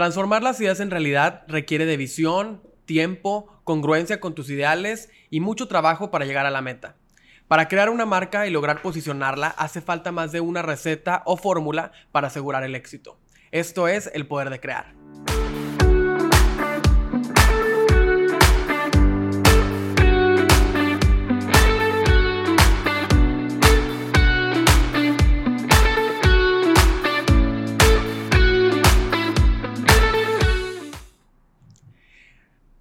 [0.00, 5.68] Transformar las ideas en realidad requiere de visión, tiempo, congruencia con tus ideales y mucho
[5.68, 6.96] trabajo para llegar a la meta.
[7.48, 11.92] Para crear una marca y lograr posicionarla hace falta más de una receta o fórmula
[12.12, 13.18] para asegurar el éxito.
[13.50, 14.99] Esto es el poder de crear.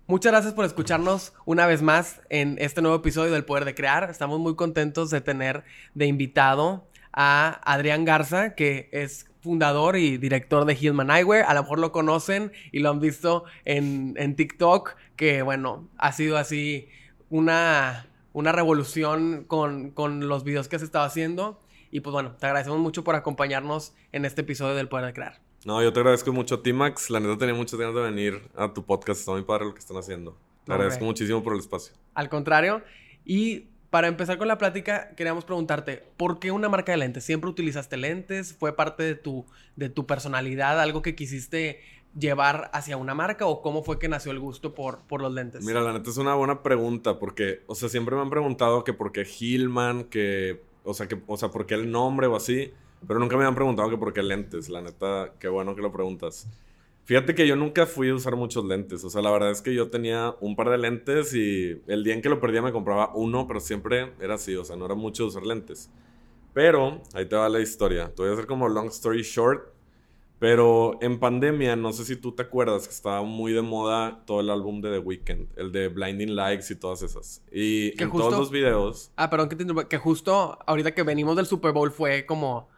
[0.09, 4.09] Muchas gracias por escucharnos una vez más en este nuevo episodio del Poder de Crear.
[4.09, 5.63] Estamos muy contentos de tener
[5.93, 11.45] de invitado a Adrián Garza, que es fundador y director de Hillman Eyewear.
[11.47, 16.37] A lo mejor lo conocen y lo han visto en, TikTok, que bueno, ha sido
[16.37, 16.89] así
[17.29, 21.61] una, una revolución con, con los videos que has estado haciendo.
[21.91, 25.48] Y pues bueno, te agradecemos mucho por acompañarnos en este episodio del Poder de Crear.
[25.65, 27.09] No, yo te agradezco mucho T-Max.
[27.09, 29.19] La neta tenía muchas ganas de venir a tu podcast.
[29.19, 30.37] Está muy padre lo que están haciendo.
[30.65, 31.93] Te agradezco muchísimo por el espacio.
[32.13, 32.81] Al contrario.
[33.25, 37.23] Y para empezar con la plática, queríamos preguntarte, ¿por qué una marca de lentes?
[37.23, 38.53] ¿Siempre utilizaste lentes?
[38.53, 40.79] ¿Fue parte de tu, de tu personalidad?
[40.79, 41.81] ¿Algo que quisiste
[42.17, 43.45] llevar hacia una marca?
[43.45, 45.65] ¿O cómo fue que nació el gusto por, por los lentes?
[45.65, 48.93] Mira, la neta es una buena pregunta porque, o sea, siempre me han preguntado que
[48.93, 52.71] por qué Hillman, que, o sea, que, o sea, por qué el nombre o así.
[53.07, 54.69] Pero nunca me han preguntado que por qué lentes.
[54.69, 56.47] La neta, qué bueno que lo preguntas.
[57.05, 59.03] Fíjate que yo nunca fui a usar muchos lentes.
[59.03, 62.13] O sea, la verdad es que yo tenía un par de lentes y el día
[62.13, 64.55] en que lo perdía me compraba uno, pero siempre era así.
[64.55, 65.89] O sea, no era mucho usar lentes.
[66.53, 68.13] Pero, ahí te va la historia.
[68.13, 69.73] Te voy a hacer como long story short.
[70.39, 74.39] Pero en pandemia, no sé si tú te acuerdas que estaba muy de moda todo
[74.39, 77.43] el álbum de The Weeknd, el de Blinding Likes y todas esas.
[77.51, 79.11] Y en todos los videos.
[79.17, 82.69] Ah, perdón, que, que justo ahorita que venimos del Super Bowl fue como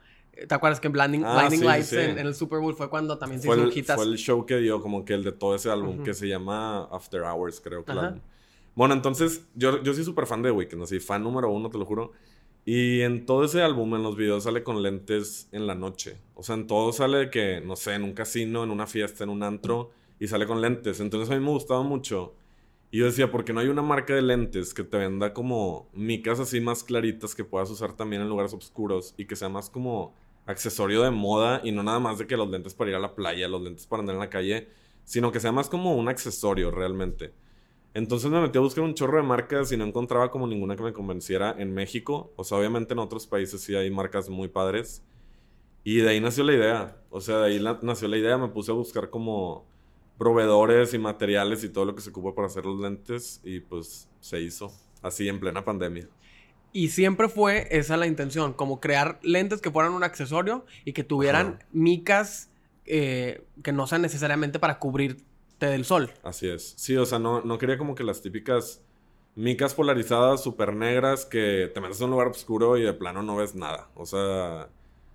[0.48, 3.56] ¿Te acuerdas que Blinding, ah, Lights En, el Super Bowl fue cuando también se fue
[3.56, 6.14] hizo el, Fue el show que dio, como que el de todo ese álbum, que
[6.14, 8.22] se llama After Hours, creo que el álbum.
[8.76, 11.86] Bueno, entonces, yo, yo soy súper fan de Weekend, así, fan número uno, te lo
[11.86, 12.12] juro.
[12.64, 16.18] Y en todo ese álbum, en los videos, sale con lentes en la noche.
[16.36, 19.32] O sea, en todo sale que, no sé, en un casino, en una fiesta, en
[19.32, 21.00] un antro, y sale con lentes.
[21.00, 22.36] Entonces a mí me gustaba mucho.
[22.92, 25.90] Y yo decía, ¿por qué no hay una marca de lentes que te venda como
[25.94, 29.70] micas así más claritas que puedas usar también en lugares oscuros y que sea más
[29.70, 30.14] como
[30.46, 33.16] accesorio de moda y no nada más de que los lentes para ir a la
[33.16, 34.70] playa, los lentes para andar en la calle,
[35.04, 37.34] sino que sea más como un accesorio realmente.
[37.94, 40.84] Entonces me metí a buscar un chorro de marcas y no encontraba como ninguna que
[40.84, 42.32] me convenciera en México.
[42.38, 45.04] O sea, obviamente en otros países sí hay marcas muy padres.
[45.84, 46.98] Y de ahí nació la idea.
[47.10, 48.38] O sea, de ahí nació la idea.
[48.38, 49.66] Me puse a buscar como
[50.18, 53.42] proveedores y materiales y todo lo que se ocupa para hacer los lentes.
[53.44, 56.08] Y pues se hizo así en plena pandemia.
[56.74, 61.04] Y siempre fue esa la intención, como crear lentes que fueran un accesorio y que
[61.04, 62.50] tuvieran micas
[62.86, 66.12] eh, que no sean necesariamente para cubrirte del sol.
[66.24, 66.74] Así es.
[66.78, 68.82] Sí, o sea, no, no quería como que las típicas
[69.36, 73.36] micas polarizadas súper negras que te metes en un lugar oscuro y de plano no
[73.36, 73.90] ves nada.
[73.96, 74.70] O sea,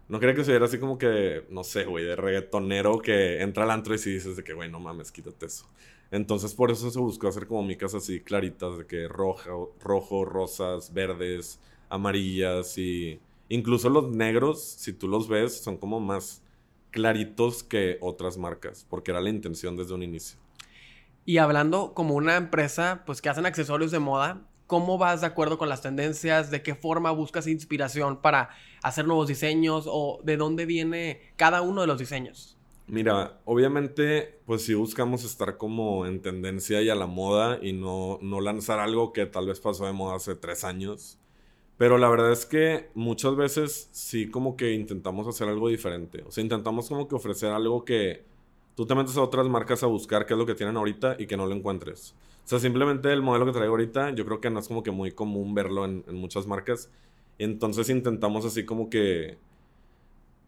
[0.08, 3.64] no quería que se viera así como que, no sé, güey, de reggaetonero que entra
[3.64, 5.68] al antro y si dices de que, güey, no mames, quítate eso.
[6.10, 10.92] Entonces por eso se buscó hacer como micas así claritas, de que rojo, rojo, rosas,
[10.92, 11.58] verdes,
[11.88, 13.18] amarillas y
[13.48, 16.42] incluso los negros, si tú los ves, son como más
[16.90, 20.38] claritos que otras marcas, porque era la intención desde un inicio.
[21.24, 25.58] Y hablando como una empresa, pues que hacen accesorios de moda, ¿cómo vas de acuerdo
[25.58, 26.50] con las tendencias?
[26.50, 28.50] ¿De qué forma buscas inspiración para
[28.82, 29.86] hacer nuevos diseños?
[29.88, 32.55] ¿O de dónde viene cada uno de los diseños?
[32.88, 38.18] Mira, obviamente, pues si buscamos estar como en tendencia y a la moda y no,
[38.22, 41.18] no lanzar algo que tal vez pasó de moda hace tres años.
[41.78, 46.22] Pero la verdad es que muchas veces sí como que intentamos hacer algo diferente.
[46.26, 48.24] O sea, intentamos como que ofrecer algo que
[48.76, 51.26] tú te metes a otras marcas a buscar qué es lo que tienen ahorita y
[51.26, 52.14] que no lo encuentres.
[52.44, 54.92] O sea, simplemente el modelo que traigo ahorita, yo creo que no es como que
[54.92, 56.90] muy común verlo en, en muchas marcas.
[57.38, 59.38] Entonces intentamos así como que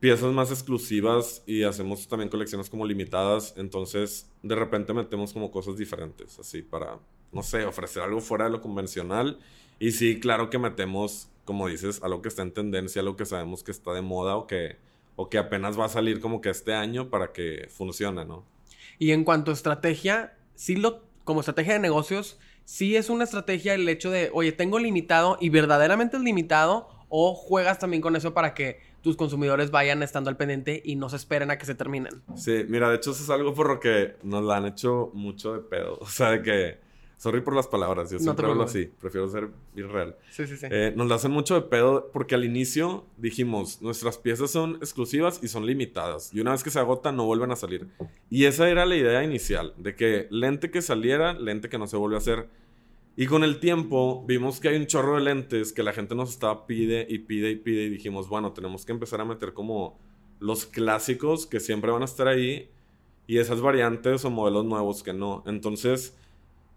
[0.01, 3.55] piezas más exclusivas y hacemos también colecciones como limitadas.
[3.57, 6.99] Entonces, de repente metemos como cosas diferentes, así para,
[7.33, 9.39] no sé, ofrecer algo fuera de lo convencional.
[9.79, 13.63] Y sí, claro que metemos, como dices, algo que está en tendencia, algo que sabemos
[13.63, 14.77] que está de moda o que,
[15.17, 18.45] o que apenas va a salir como que este año para que funcione, ¿no?
[18.99, 23.75] Y en cuanto a estrategia, sí lo, como estrategia de negocios, sí es una estrategia
[23.75, 28.35] el hecho de, oye, tengo limitado y verdaderamente es limitado o juegas también con eso
[28.35, 31.75] para que tus consumidores vayan estando al pendiente y no se esperen a que se
[31.75, 32.23] terminen.
[32.37, 35.55] Sí, mira, de hecho eso es algo por lo que nos la han hecho mucho
[35.55, 35.99] de pedo.
[36.09, 39.49] O sea, de que Sorry por las palabras, yo No siempre hablo así, prefiero ser
[39.75, 40.17] irreal.
[40.31, 40.67] Sí, sí, sí.
[40.71, 45.41] Eh, nos la hacen mucho de pedo porque al inicio dijimos, nuestras piezas son exclusivas
[45.43, 46.33] y son limitadas.
[46.33, 47.89] Y una vez que se agotan, no vuelven a salir.
[48.31, 51.97] Y esa era la idea inicial, de que lente que saliera, lente que no se
[51.97, 52.49] vuelve a hacer.
[53.21, 56.31] Y con el tiempo vimos que hay un chorro de lentes que la gente nos
[56.31, 59.99] estaba pide y pide y pide y dijimos, bueno, tenemos que empezar a meter como
[60.39, 62.71] los clásicos que siempre van a estar ahí
[63.27, 65.43] y esas variantes o modelos nuevos que no.
[65.49, 66.17] Entonces,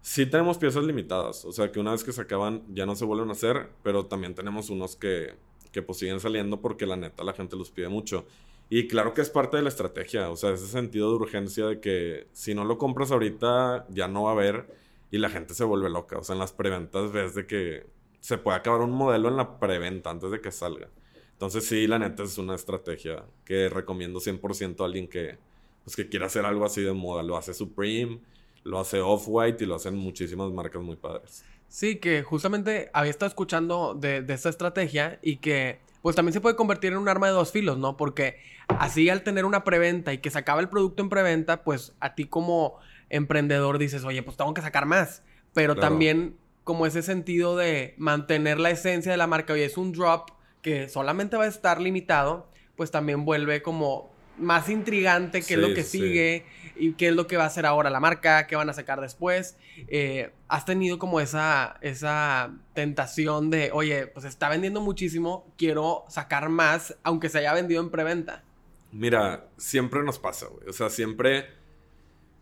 [0.00, 3.04] sí tenemos piezas limitadas, o sea que una vez que se acaban ya no se
[3.04, 5.36] vuelven a hacer, pero también tenemos unos que,
[5.70, 8.26] que pues siguen saliendo porque la neta la gente los pide mucho.
[8.68, 11.78] Y claro que es parte de la estrategia, o sea, ese sentido de urgencia de
[11.78, 14.81] que si no lo compras ahorita ya no va a haber
[15.12, 16.18] y la gente se vuelve loca.
[16.18, 17.86] O sea, en las preventas ves de que
[18.20, 20.88] se puede acabar un modelo en la preventa antes de que salga.
[21.34, 25.36] Entonces sí, la neta es una estrategia que recomiendo 100% a alguien que,
[25.84, 27.22] pues, que quiera hacer algo así de moda.
[27.22, 28.20] Lo hace Supreme,
[28.64, 31.44] lo hace Off-White y lo hacen muchísimas marcas muy padres.
[31.68, 36.56] Sí, que justamente había estado escuchando de, esta estrategia y que pues también se puede
[36.56, 37.98] convertir en un arma de dos filos, ¿no?
[37.98, 38.38] Porque
[38.68, 42.14] así al tener una preventa y que se acaba el producto en preventa, pues a
[42.14, 42.78] ti como
[43.12, 45.22] emprendedor dices, oye, pues tengo que sacar más.
[45.54, 45.88] Pero Claro.
[45.90, 50.30] también como ese sentido de mantener la esencia de la marca, oye, es un drop
[50.62, 55.74] que solamente va a estar limitado, pues también vuelve como más intrigante qué es lo
[55.74, 55.98] que sí.
[55.98, 58.72] sigue y qué es lo que va a hacer ahora la marca, qué van a
[58.72, 59.58] sacar después.
[59.88, 66.48] Eh, ¿Has tenido como esa, esa tentación de, oye, pues está vendiendo muchísimo, quiero sacar
[66.48, 68.42] más, aunque se haya vendido en preventa?
[68.90, 70.68] Mira, siempre nos pasa, güey.
[70.68, 71.60] O sea, siempre...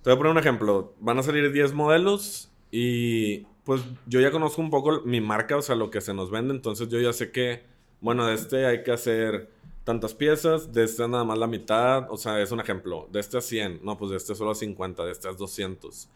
[0.02, 0.94] Te voy a poner un ejemplo.
[1.00, 5.62] Van a salir 10 modelos y pues yo ya conozco un poco mi marca, o
[5.62, 6.54] sea, lo que se nos vende.
[6.54, 7.64] Entonces yo ya sé que,
[8.00, 9.50] bueno, de este hay que hacer
[9.84, 12.10] tantas piezas, de este nada más la mitad.
[12.10, 13.08] O sea, es un ejemplo.
[13.12, 16.08] De este a 100, no, pues de este solo a 50, de este a 200.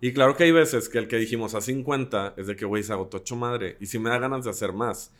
[0.00, 2.82] Y claro que hay veces que el que dijimos a 50 es de que, güey,
[2.82, 3.76] se agotó hecho madre.
[3.80, 5.12] Y sí me da ganas de hacer más.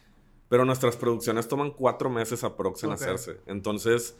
[0.48, 2.94] Pero nuestras producciones toman cuatro meses aprox en Ok.
[2.96, 3.40] hacerse.
[3.46, 4.16] Entonces,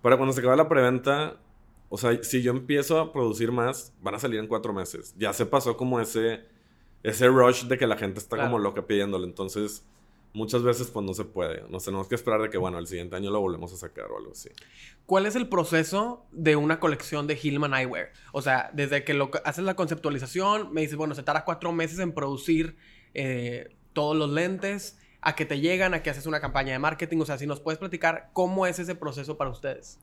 [0.00, 1.38] para cuando se acabe la preventa,
[1.94, 5.14] o sea, si yo empiezo a producir más, van a salir en cuatro meses.
[5.18, 6.40] Ya se pasó como ese,
[7.02, 8.50] ese rush de que la gente está Claro.
[8.50, 9.26] como loca pidiéndolo.
[9.26, 9.84] Entonces,
[10.32, 11.68] muchas veces pues no se puede.
[11.68, 14.16] Nos tenemos que esperar de que, bueno, el siguiente año lo volvemos a sacar o
[14.16, 14.48] algo así.
[15.04, 18.12] ¿Cuál es el proceso de una colección de Hillman Eyewear?
[18.32, 21.98] O sea, desde que lo, haces la conceptualización, me dices, bueno, se tarda cuatro meses
[21.98, 22.74] en producir
[23.12, 27.18] eh, todos los lentes, a que te llegan, a que haces una campaña de marketing.
[27.18, 30.00] O sea, si nos puedes platicar cómo es ese proceso para ustedes.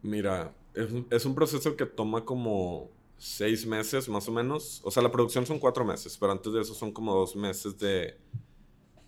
[0.00, 4.80] Mira, es, un- es un proceso que toma como seis meses más o menos.
[4.84, 7.78] O sea, la producción son cuatro meses, pero antes de eso son como dos meses
[7.78, 8.16] de...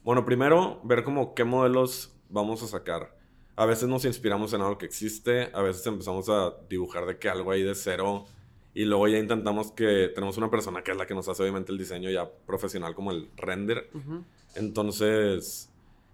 [0.05, 3.17] Bueno, primero, ver como qué modelos vamos a sacar.
[3.57, 7.29] A veces nos inspiramos en algo que existe, a veces empezamos a dibujar de que
[7.29, 8.27] algo hay de cero
[8.75, 11.73] y luego ya intentamos que tenemos una persona que es la que nos hace obviamente
[11.73, 13.91] el diseño ya profesional como el render.
[14.55, 15.71] Entonces,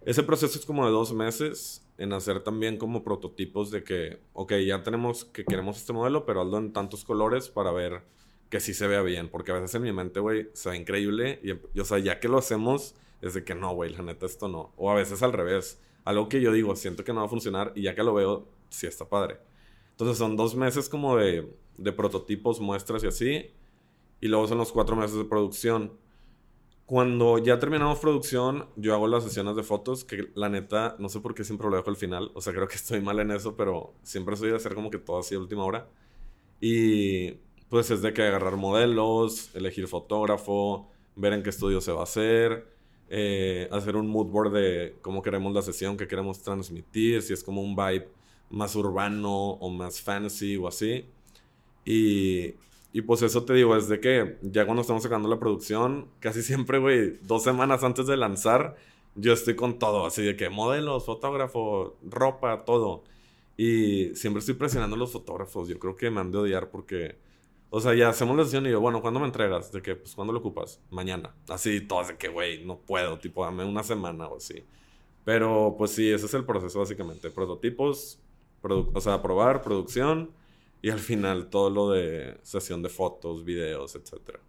[0.06, 4.55] ese proceso es como de dos meses en hacer también como prototipos de que, ok,
[4.67, 8.03] ya tenemos que queremos este modelo, pero hazlo en tantos colores para ver
[8.49, 9.29] que sí se vea bien.
[9.29, 11.41] Porque a veces en mi mente, güey, se ve increíble.
[11.43, 14.27] Y, y, o sea, ya que lo hacemos, es de que no, güey, la neta
[14.27, 14.73] esto no.
[14.77, 15.81] O a veces al revés.
[16.05, 18.49] Algo que yo digo, siento que no va a funcionar y ya que lo veo,
[18.69, 19.38] sí está padre.
[19.93, 23.50] Entonces son dos meses como de, de prototipos, muestras y así.
[24.21, 25.93] Y luego son los cuatro meses de producción.
[26.87, 31.20] Cuando ya terminamos producción, yo hago las sesiones de fotos, que la neta, no sé
[31.20, 32.31] por qué siempre lo dejo al final.
[32.34, 34.99] O sea, creo que estoy mal en eso, pero siempre soy de hacer como que
[34.99, 35.88] todo así a última hora.
[36.61, 37.32] Y
[37.69, 42.04] pues es de que agarrar modelos, elegir fotógrafo, ver en qué estudio se va a
[42.04, 42.66] hacer,
[43.09, 47.42] eh, hacer un mood board de cómo queremos la sesión, qué queremos transmitir, si es
[47.42, 48.09] como un vibe
[48.50, 51.07] más urbano o más fancy o así.
[51.85, 52.54] Y,
[52.92, 56.42] y pues eso te digo, es de que ya cuando estamos sacando la producción, casi
[56.42, 58.76] siempre, güey, dos semanas antes de lanzar,
[59.14, 63.04] yo estoy con todo, así de que modelos, fotógrafo, ropa, todo.
[63.56, 65.68] Y siempre estoy presionando a los fotógrafos.
[65.68, 67.16] Yo creo que me han de odiar porque,
[67.70, 69.72] o sea, ya hacemos la sesión y yo, bueno, ¿cuándo me entregas?
[69.72, 70.80] De que, pues, ¿cuándo lo ocupas?
[70.90, 71.34] Mañana.
[71.49, 74.64] Así, todos de que, güey, no puedo, tipo, dame una semana o así.
[75.25, 77.30] Pero, pues sí, ese es el proceso básicamente.
[77.30, 78.20] Prototipos,
[78.62, 80.30] o sea, probar, producción
[80.83, 84.41] y al final todo lo de sesión de fotos, videos, etcétera.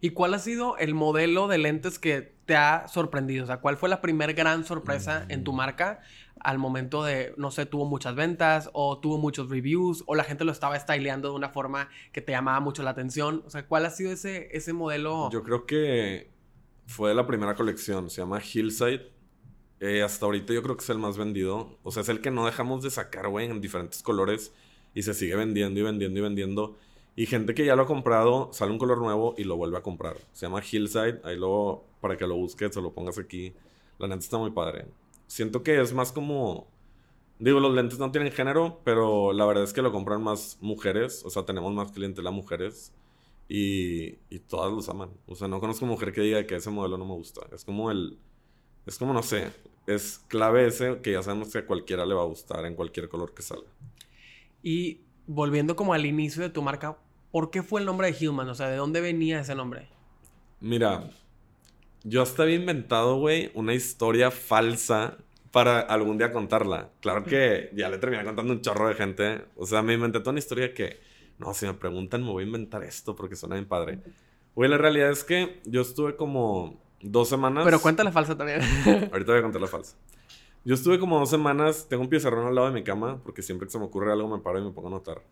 [0.00, 3.44] ¿Y cuál ha sido el modelo de lentes que te ha sorprendido?
[3.44, 6.00] O sea, ¿cuál fue la primer gran sorpresa en tu marca
[6.40, 10.44] al momento de, no sé, tuvo muchas ventas o tuvo muchos reviews o la gente
[10.44, 13.44] lo estaba styleando de una forma que te llamaba mucho la atención?
[13.46, 15.30] O sea, ¿cuál ha sido ese, ese modelo?
[15.30, 16.32] Yo creo que
[16.86, 19.12] fue de la primera colección, se llama Hillside.
[19.78, 21.78] Eh, hasta ahorita yo creo que es el más vendido.
[21.82, 24.52] O sea, es el que no dejamos de sacar, güey, en diferentes colores.
[24.94, 26.76] Y se sigue vendiendo y vendiendo y vendiendo.
[27.14, 29.82] Y gente que ya lo ha comprado, sale un color nuevo y lo vuelve a
[29.82, 30.16] comprar.
[30.32, 31.20] Se llama Hillside.
[31.24, 33.54] Ahí luego, para que lo busques o lo pongas aquí.
[33.98, 34.86] La neta está muy padre.
[35.26, 36.66] Siento que es más como...
[37.38, 41.22] Digo, los lentes no tienen género, pero la verdad es que lo compran más mujeres.
[41.24, 42.92] O sea, tenemos más clientela mujeres.
[43.48, 45.10] Y, y todas los aman.
[45.26, 47.46] O sea, no conozco mujer que diga que ese modelo no me gusta.
[47.52, 48.18] Es como el...
[48.86, 49.52] Es como, no sé,
[49.86, 53.08] es clave ese que ya sabemos que a cualquiera le va a gustar en cualquier
[53.08, 53.68] color que salga.
[54.62, 56.96] Y volviendo como al inicio de tu marca,
[57.30, 58.48] ¿por qué fue el nombre de Human?
[58.48, 59.88] O sea, ¿de dónde venía ese nombre?
[60.60, 61.10] Mira,
[62.04, 65.16] yo hasta había inventado, güey, una historia falsa
[65.50, 66.90] para algún día contarla.
[67.00, 69.44] Claro que ya le terminé contando un chorro de gente.
[69.56, 71.00] O sea, me inventé toda una historia que,
[71.38, 73.98] no, si me preguntan, me voy a inventar esto porque suena bien padre.
[74.54, 77.64] Güey, la realidad es que yo estuve como dos semanas.
[77.64, 78.60] Pero cuenta la falsa también.
[79.12, 79.96] Ahorita voy a contar la falsa.
[80.64, 83.66] Yo estuve como dos semanas, tengo un pizarrón al lado de mi cama, porque siempre
[83.66, 85.22] que se me ocurre algo me paro y me pongo a anotar.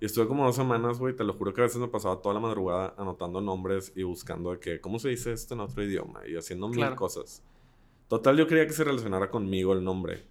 [0.00, 2.34] Y estuve como dos semanas, güey, te lo juro que a veces me pasaba toda
[2.34, 6.20] la madrugada anotando nombres y buscando de que, ¿cómo se dice esto en otro idioma?
[6.28, 7.42] Y haciendo mil cosas.
[8.08, 10.22] Total, yo quería que se relacionara conmigo el nombre.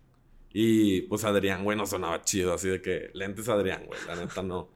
[0.53, 4.41] Y pues Adrián, güey, no sonaba chido, así de que lentes Adrián, güey, la neta
[4.41, 4.69] no.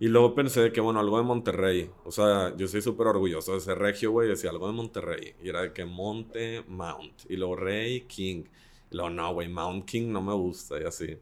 [0.00, 1.90] Y luego pensé que, bueno, algo de Monterrey.
[2.04, 4.28] O sea, yo soy súper orgulloso de ser regio, güey.
[4.30, 5.34] Decía algo de Monterrey.
[5.42, 7.30] Y era de que Monte, Mount.
[7.30, 8.44] Y luego Rey, King.
[8.90, 11.18] Luego, no, güey, Mount King no me gusta y así.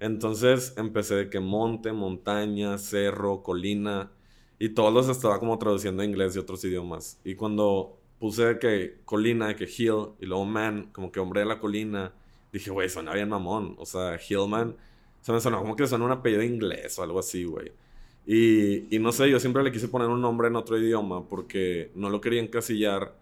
[0.00, 4.10] Entonces empecé de que monte, montaña, cerro, colina.
[4.58, 7.20] Y todos los estaba como traduciendo a inglés y otros idiomas.
[7.24, 11.40] Y cuando puse de que colina, de que hill, y luego man, como que hombre
[11.40, 12.12] de la colina,
[12.52, 13.74] dije, güey, suena bien mamón.
[13.78, 14.76] O sea, hillman,
[15.20, 17.72] se me sonó como que suena un apellido inglés o algo así, güey.
[18.26, 21.90] Y, y no sé, yo siempre le quise poner un nombre en otro idioma porque
[21.94, 23.14] no lo quería encasillar.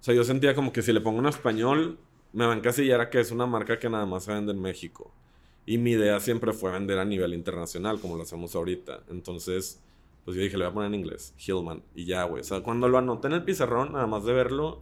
[0.00, 1.98] O sea, yo sentía como que si le pongo en español,
[2.32, 4.60] me va a encasillar a que es una marca que nada más se vende en
[4.60, 5.12] México.
[5.66, 9.04] Y mi idea siempre fue vender a nivel internacional, como lo hacemos ahorita.
[9.10, 9.82] Entonces,
[10.24, 11.82] pues yo dije, le voy a poner en inglés, Hillman.
[11.94, 12.40] Y ya, güey.
[12.40, 14.80] O sea, cuando lo anoté en el pizarrón, nada más de verlo,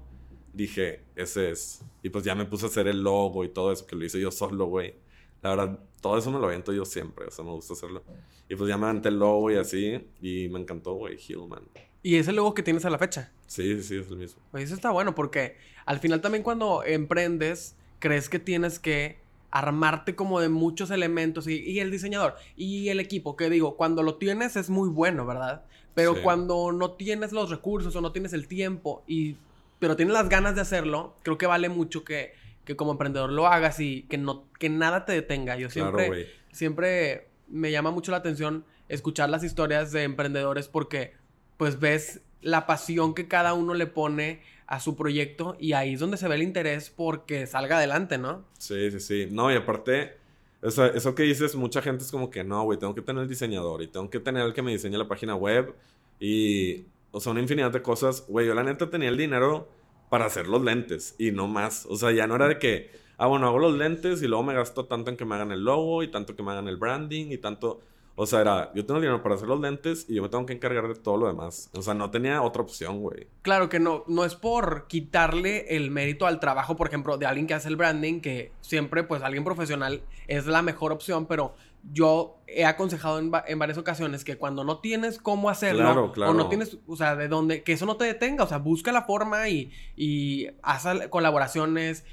[0.53, 1.83] dije, ese es.
[2.03, 4.21] Y pues ya me puse a hacer el logo y todo eso, que lo hice
[4.21, 4.95] yo solo, güey.
[5.43, 8.03] La verdad, todo eso me lo aviento yo siempre, o sea, me gusta hacerlo.
[8.49, 11.63] Y pues ya me aventé el logo y así, y me encantó, güey, Hillman.
[12.03, 13.33] ¿Y es el logo que tienes a la fecha?
[13.47, 14.41] Sí, sí, es el mismo.
[14.53, 15.57] Pues eso está bueno porque
[15.87, 19.19] al final también cuando emprendes, crees que tienes que
[19.51, 24.17] armarte como de muchos elementos y, el diseñador y el equipo, que digo, cuando lo
[24.17, 25.63] tienes es muy bueno, ¿verdad?
[25.95, 29.37] Pero cuando no tienes los recursos o no tienes el tiempo y
[29.79, 32.35] pero tienes las ganas de hacerlo, creo que vale mucho que
[32.67, 35.57] que como emprendedor lo hagas y que no que nada te detenga.
[35.57, 41.15] Yo siempre siempre me llama mucho la atención escuchar las historias de emprendedores porque
[41.57, 46.01] pues ves la pasión que cada uno le pone a su proyecto y ahí es
[46.01, 48.45] donde se ve el interés porque salga adelante, ¿no?
[48.59, 49.29] Sí, sí, sí.
[49.31, 50.17] No, y aparte,
[50.63, 53.29] eso, eso que dices, mucha gente es como que no, güey, tengo que tener el
[53.29, 55.75] diseñador y tengo que tener el que me diseñe la página web
[56.19, 58.27] y, o sea, una infinidad de cosas.
[58.27, 59.69] Güey, yo la neta tenía el dinero
[60.09, 61.87] para hacer los lentes y no más.
[61.87, 64.55] O sea, ya no era de que, ah, bueno, hago los lentes y luego me
[64.55, 67.31] gasto tanto en que me hagan el logo y tanto que me hagan el branding
[67.31, 67.81] y tanto...
[68.19, 70.55] O sea, era, yo tengo dinero para hacer los lentes y yo me tengo que
[70.55, 71.71] encargar de todo lo demás.
[71.75, 73.27] O sea, no tenía otra opción, güey.
[73.43, 77.47] Claro que no, no es por quitarle el mérito al trabajo, por ejemplo, de alguien
[77.47, 81.55] que hace el branding, que siempre, pues, alguien profesional es la mejor opción, pero
[81.93, 86.79] yo he aconsejado en, varias ocasiones que cuando no tienes cómo hacerlo, o no tienes,
[86.87, 89.73] o sea, de dónde, que eso no te detenga, o sea, busca la forma y,
[89.97, 92.05] y haz colaboraciones,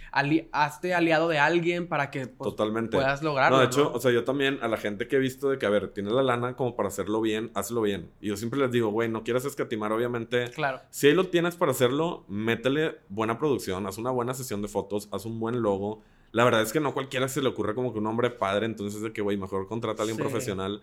[0.51, 2.97] hazte aliado de alguien para que pues, Totalmente.
[2.97, 3.57] puedas lograrlo.
[3.57, 5.65] No, de hecho, o sea, yo también a la gente que he visto de que,
[5.65, 8.09] a ver, tienes la lana como para hacerlo bien, hazlo bien.
[8.19, 10.49] Y yo siempre les digo, güey, no quieras escatimar, obviamente.
[10.49, 10.81] Claro.
[10.89, 15.09] Si ahí lo tienes para hacerlo, métele buena producción, haz una buena sesión de fotos,
[15.11, 16.01] haz un buen logo
[16.33, 19.01] la verdad es que no cualquiera se le ocurre como que un hombre padre, entonces
[19.01, 20.81] de que, güey, mejor contrata a alguien profesional.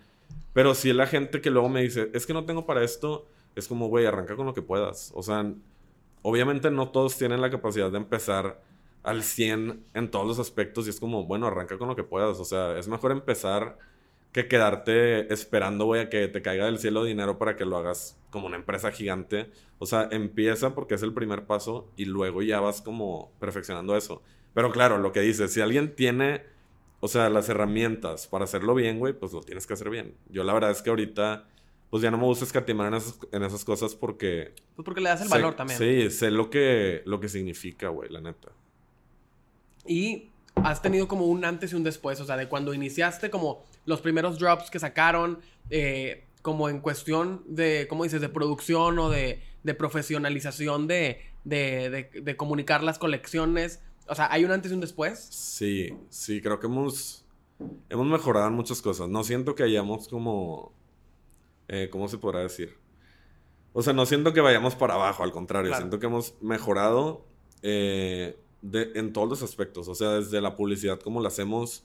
[0.52, 3.26] Pero si la gente que luego me dice, es que no tengo para esto,
[3.56, 5.10] es como, güey, arranca con lo que puedas.
[5.12, 5.52] O sea,
[6.22, 8.62] obviamente no todos tienen la capacidad de empezar
[9.02, 12.38] al 100 en todos los aspectos y es como, bueno, arranca con lo que puedas.
[12.38, 13.76] O sea, es mejor empezar
[14.32, 18.16] que quedarte esperando, güey, a que te caiga del cielo dinero para que lo hagas
[18.30, 19.50] como una empresa gigante.
[19.80, 24.22] O sea, empieza porque es el primer paso y luego ya vas como perfeccionando eso.
[24.54, 26.42] Pero claro, lo que dices, si alguien tiene,
[27.00, 30.14] o sea, las herramientas para hacerlo bien, güey, pues lo tienes que hacer bien.
[30.28, 31.48] Yo la verdad es que ahorita,
[31.90, 34.54] pues ya no me gusta escatimar en esas, en esas cosas porque...
[34.76, 35.78] Pues porque le das el valor también.
[35.78, 38.50] Sí, sé lo que, lo que significa, güey, la neta.
[39.86, 43.64] Y has tenido como un antes y un después, o sea, de cuando iniciaste como
[43.86, 45.40] los primeros drops que sacaron,
[45.70, 52.10] eh, como en cuestión de, ¿cómo dices?, de producción o de, de profesionalización de, de,
[52.12, 53.80] de, comunicar las colecciones.
[54.10, 55.18] O sea, ¿hay un antes y un después?
[55.30, 57.24] Sí, sí, creo que hemos,
[57.88, 59.08] hemos mejorado en muchas cosas.
[59.08, 60.72] No siento que hayamos como
[61.72, 62.76] Eh, ¿Cómo se podrá decir?
[63.72, 67.24] O sea, no siento que vayamos para abajo, al contrario, siento que hemos mejorado
[67.62, 69.86] eh, de, en todos los aspectos.
[69.86, 71.84] O sea, desde la publicidad, como la hacemos.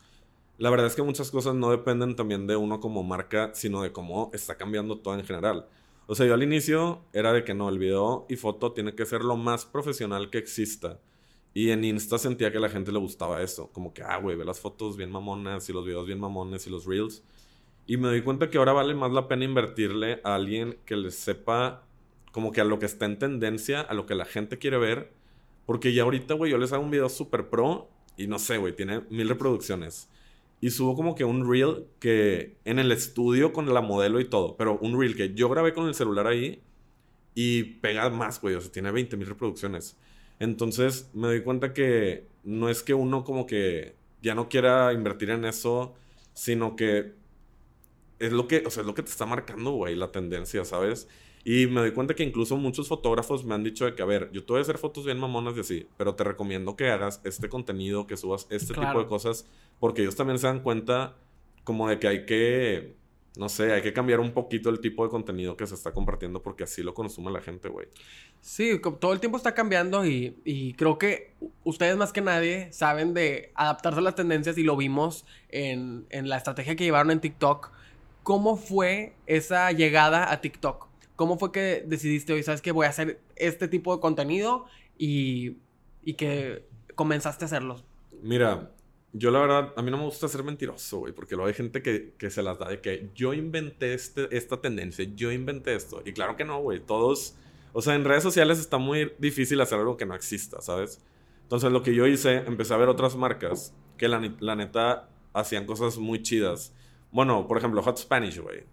[0.58, 3.92] La verdad es que muchas cosas no dependen también de uno como marca, sino de
[3.92, 5.68] cómo está cambiando todo en general.
[6.08, 9.06] O sea, yo al inicio era de que no, el video y foto tiene que
[9.06, 11.00] ser lo más profesional que exista.
[11.56, 13.72] Y en Insta sentía que la gente le gustaba eso.
[13.72, 16.70] Como que, ah, güey, ve las fotos bien mamonas y los videos bien mamones y
[16.70, 17.24] los reels.
[17.88, 21.12] Y me doy cuenta que ahora vale más la pena invertirle a alguien que le
[21.12, 21.88] sepa
[22.34, 25.14] como que a lo que está en tendencia, a lo que la gente quiere ver.
[25.66, 28.76] Porque ya ahorita, güey, yo les hago un video super pro y no sé, güey,
[28.76, 30.10] tiene mil reproducciones.
[30.60, 34.58] Y subo como que un reel que en el estudio con la modelo y todo,
[34.58, 36.62] pero un reel que yo grabé con el celular ahí
[37.34, 39.98] y pega más, güey, o sea, tiene 20 mil reproducciones.
[40.40, 45.30] Entonces me doy cuenta que no es que uno como que ya no quiera invertir
[45.30, 45.94] en eso,
[46.34, 47.14] sino que
[48.20, 51.08] es lo que, o sea, es lo que te está marcando, güey, la tendencia, ¿sabes?
[51.44, 54.32] Y me doy cuenta que incluso muchos fotógrafos me han dicho de que, a ver,
[54.32, 57.22] yo te voy a hacer fotos bien mamonas y así, pero te recomiendo que hagas
[57.24, 59.48] este contenido, que subas este tipo de cosas,
[59.80, 61.18] porque ellos también se dan cuenta
[61.64, 62.96] como de que hay que
[63.38, 66.42] no sé, hay que cambiar un poquito el tipo de contenido que se está compartiendo
[66.42, 67.88] porque así lo consume la gente, güey.
[68.42, 73.52] Sí, todo el tiempo está cambiando y, creo que ustedes más que nadie saben de
[73.56, 77.72] adaptarse a las tendencias y lo vimos en, la estrategia que llevaron en TikTok.
[78.24, 80.88] ¿Cómo fue esa llegada a TikTok?
[81.16, 84.66] ¿Cómo fue que decidiste hoy, sabes que voy a hacer este tipo de contenido
[84.98, 85.58] y,
[86.04, 86.66] y que
[86.96, 87.84] comenzaste a hacerlo?
[88.22, 88.72] Mira,
[89.18, 91.82] yo la verdad, a mí no me gusta ser mentiroso, güey, porque luego hay gente
[91.82, 96.02] que, que, se las da de que yo inventé este, esta tendencia, yo inventé esto.
[96.06, 97.36] Y claro que no, güey, todos,
[97.72, 101.02] o sea, en redes sociales está muy difícil hacer algo que no exista, ¿sabes?
[101.44, 105.66] Entonces lo que yo hice, empecé a ver otras marcas que la, la neta hacían
[105.66, 106.74] cosas muy chidas.
[107.12, 108.64] Bueno, por ejemplo, Hot Spanish, güey.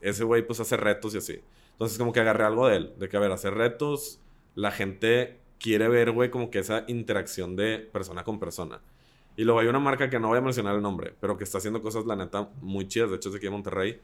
[0.00, 1.40] Ese güey pues hace retos y así.
[1.72, 4.20] Entonces como que agarré algo de él, de que a ver, hacer retos,
[4.56, 8.80] la gente quiere ver, güey, como que esa interacción de persona con persona.
[9.38, 11.58] Y luego hay una marca que no voy a mencionar el nombre, pero que está
[11.58, 13.10] haciendo cosas, la neta, muy chidas.
[13.10, 14.00] De hecho, es de aquí en Monterrey.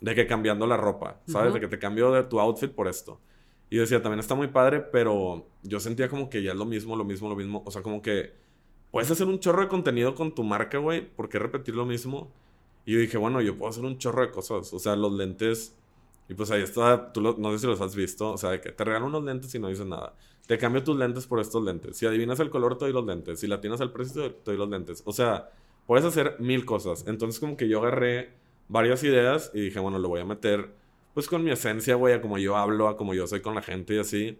[0.00, 1.52] De que cambiando la ropa, ¿sabes?
[1.52, 3.20] De que te cambio de tu outfit por esto.
[3.68, 6.96] Y decía, también está muy padre, pero yo sentía como que ya es lo mismo,
[6.96, 7.62] lo mismo, lo mismo.
[7.66, 8.32] O sea, como que
[8.90, 11.06] puedes hacer un chorro de contenido con tu marca, güey.
[11.06, 12.32] ¿Por qué repetir lo mismo?
[12.86, 14.72] Y yo dije, bueno, yo puedo hacer un chorro de cosas.
[14.72, 15.76] O sea, los lentes.
[16.30, 18.32] Y pues ahí está, tú no sé si los has visto.
[18.32, 20.14] O sea, de que te regalan unos lentes y no dices nada.
[20.48, 21.98] Te cambio tus lentes por estos lentes.
[21.98, 23.38] Si adivinas el color, te doy los lentes.
[23.38, 25.02] Si la tienes al precio, te doy los lentes.
[25.04, 25.50] O sea,
[25.86, 27.04] puedes hacer mil cosas.
[27.06, 28.30] Entonces, como que yo agarré
[28.66, 30.70] varias ideas y dije, bueno, lo voy a meter
[31.12, 33.60] pues con mi esencia, güey, a como yo hablo, a como yo soy con la
[33.60, 34.38] gente y así.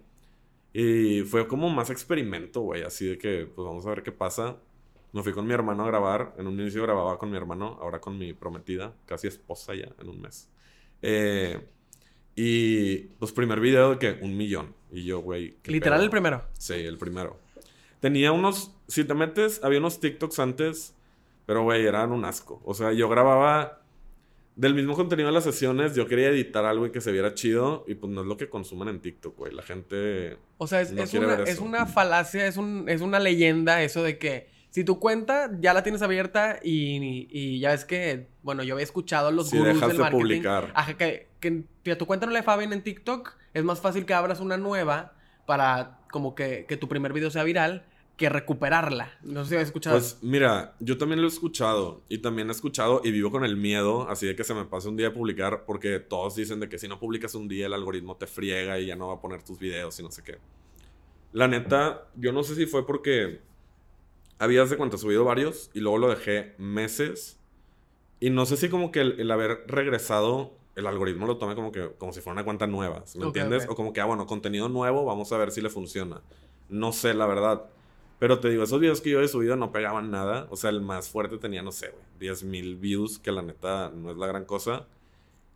[0.73, 4.57] Y fue como más experimento, güey, así de que, pues vamos a ver qué pasa.
[5.13, 6.35] Me fui con mi hermano a grabar.
[6.39, 10.09] En un inicio grababa con mi hermano, ahora con mi prometida, casi esposa ya, en
[10.09, 10.49] un mes.
[11.03, 11.69] Eh,
[12.35, 14.78] y pues primer video de que un millón.
[14.91, 15.57] Y yo, güey.
[15.65, 16.45] Literal el primero.
[16.55, 17.39] Sí, el primero.
[18.01, 20.95] Tenía unos, si te metes, había unos TikToks antes,
[21.47, 22.61] pero güey, eran un asco.
[22.65, 23.83] O sea, yo grababa
[24.55, 27.85] del mismo contenido de las sesiones, yo quería editar algo y que se viera chido,
[27.87, 29.55] y pues no es lo que consumen en TikTok, güey.
[29.55, 30.37] La gente.
[30.59, 34.49] O sea, es, una, es una falacia, es, un, es una leyenda eso de que
[34.71, 38.85] si tu cuenta ya la tienes abierta y, y ya ves que, bueno, yo había
[38.85, 40.11] escuchado los si gurús del marketing.
[40.11, 40.73] publicar.
[40.75, 44.07] Ajá, que, que, a tu cuenta no le va bien en TikTok, es más fácil
[44.07, 45.15] que abras una nueva
[45.47, 47.85] para como que, que tu primer video sea viral
[48.19, 49.17] que recuperarla.
[49.23, 49.97] No sé si habías escuchado.
[49.97, 53.57] Pues mira, yo también lo he escuchado y también he escuchado y vivo con el
[53.57, 56.69] miedo, así de que se me pase un día a publicar porque todos dicen de
[56.69, 59.21] que si no publicas un día el algoritmo te friega y ya no va a
[59.21, 60.39] poner tus videos y no sé qué.
[61.33, 63.41] La neta, yo no sé si fue porque
[64.41, 67.39] habías de cuenta subido varios y luego lo dejé meses.
[68.19, 71.91] Y no sé si como que el, haber regresado, el algoritmo lo tome como que
[71.99, 73.67] como si fuera una cuenta nueva, ¿me entiendes?
[73.69, 76.23] O como que, ah, bueno, contenido nuevo, vamos a ver si le funciona.
[76.69, 77.65] No sé, la verdad.
[78.21, 80.47] Pero te digo, esos videos que yo he subido no pegaban nada.
[80.51, 83.91] O sea, el más fuerte tenía, no sé, güey, 10 mil views, que la neta
[83.91, 84.87] no es la gran cosa.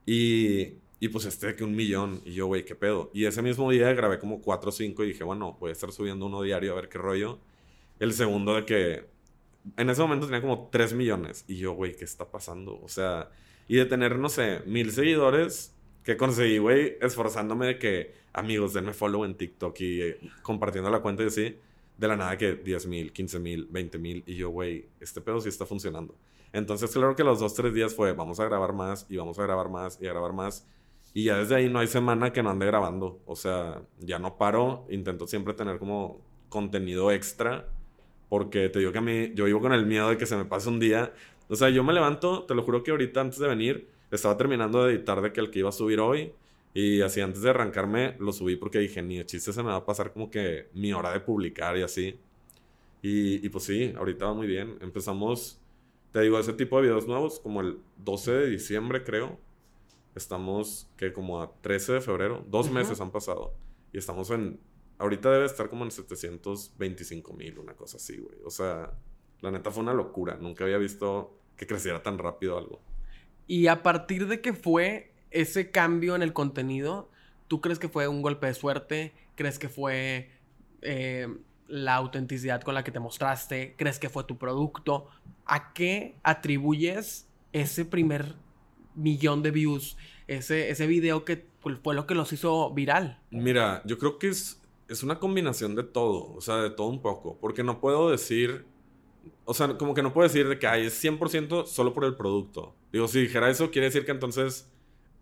[0.07, 2.21] Y, y pues este que un millón.
[2.25, 3.11] Y yo, güey, ¿qué pedo?
[3.15, 5.93] Y ese mismo día grabé como 4 o 5 y dije, bueno, voy a estar
[5.93, 7.39] subiendo uno diario a ver qué rollo.
[8.01, 9.07] El segundo de que
[9.77, 11.45] en ese momento tenía como 3 millones.
[11.47, 12.81] Y yo, güey, ¿qué está pasando?
[12.83, 13.31] O sea,
[13.73, 18.93] y de tener, no sé, mil seguidores que conseguí, güey, esforzándome de que, amigos, denme
[18.93, 21.57] follow en TikTok y eh, compartiendo la cuenta y así,
[21.97, 24.25] de la nada que 10 mil, 15 mil, 20 mil.
[24.27, 26.15] Y yo, güey, este pedo sí está funcionando.
[26.53, 29.43] Entonces, claro que los dos, tres días fue, vamos a grabar más y vamos a
[29.45, 30.69] grabar más y a grabar más.
[31.15, 33.23] Y ya desde ahí no hay semana que no ande grabando.
[33.25, 34.85] O sea, ya no paro.
[34.91, 37.71] Intento siempre tener como contenido extra
[38.33, 40.47] porque te digo que a mí, yo vivo con el miedo de que se me
[40.47, 41.13] pase un día.
[41.53, 44.85] O sea, yo me levanto, te lo juro que ahorita antes de venir, estaba terminando
[44.85, 46.33] de editar de que el que iba a subir hoy.
[46.73, 49.77] Y así antes de arrancarme lo subí porque dije, ni de chiste se me va
[49.77, 52.19] a pasar como que mi hora de publicar y así.
[53.03, 54.79] Y, y pues sí, ahorita va muy bien.
[54.81, 55.61] Empezamos,
[56.11, 59.39] te digo, ese tipo de videos nuevos como el 12 de diciembre creo.
[60.15, 63.53] Estamos que como a 13 de febrero, dos meses han pasado.
[63.93, 64.59] Y estamos en,
[64.97, 68.39] ahorita debe estar como en 725 mil, una cosa así, güey.
[68.43, 68.95] O sea,
[69.43, 70.39] la neta fue una locura.
[70.41, 72.81] Nunca había visto que creciera tan rápido algo.
[73.47, 77.11] Y a partir de que fue ese cambio en el contenido,
[77.49, 79.13] ¿tú crees que fue un golpe de suerte?
[79.35, 80.31] ¿Crees que fue
[80.83, 81.29] eh,
[81.69, 83.75] la autenticidad con la que te mostraste?
[83.77, 85.09] ¿Crees que fue tu producto?
[85.47, 88.37] ¿A qué atribuyes ese primer
[88.95, 89.97] millón de views?
[90.29, 91.45] Ese, ese video que
[91.83, 93.19] fue lo que los hizo viral.
[93.31, 97.01] Mira, yo creo que es, es una combinación de todo, o sea, de todo un
[97.01, 98.65] poco, porque no puedo decir,
[99.45, 102.15] o sea, como que no puedo decir de que hay es 100% solo por el
[102.15, 102.75] producto.
[102.93, 104.71] Digo, si dijera eso, quiere decir que entonces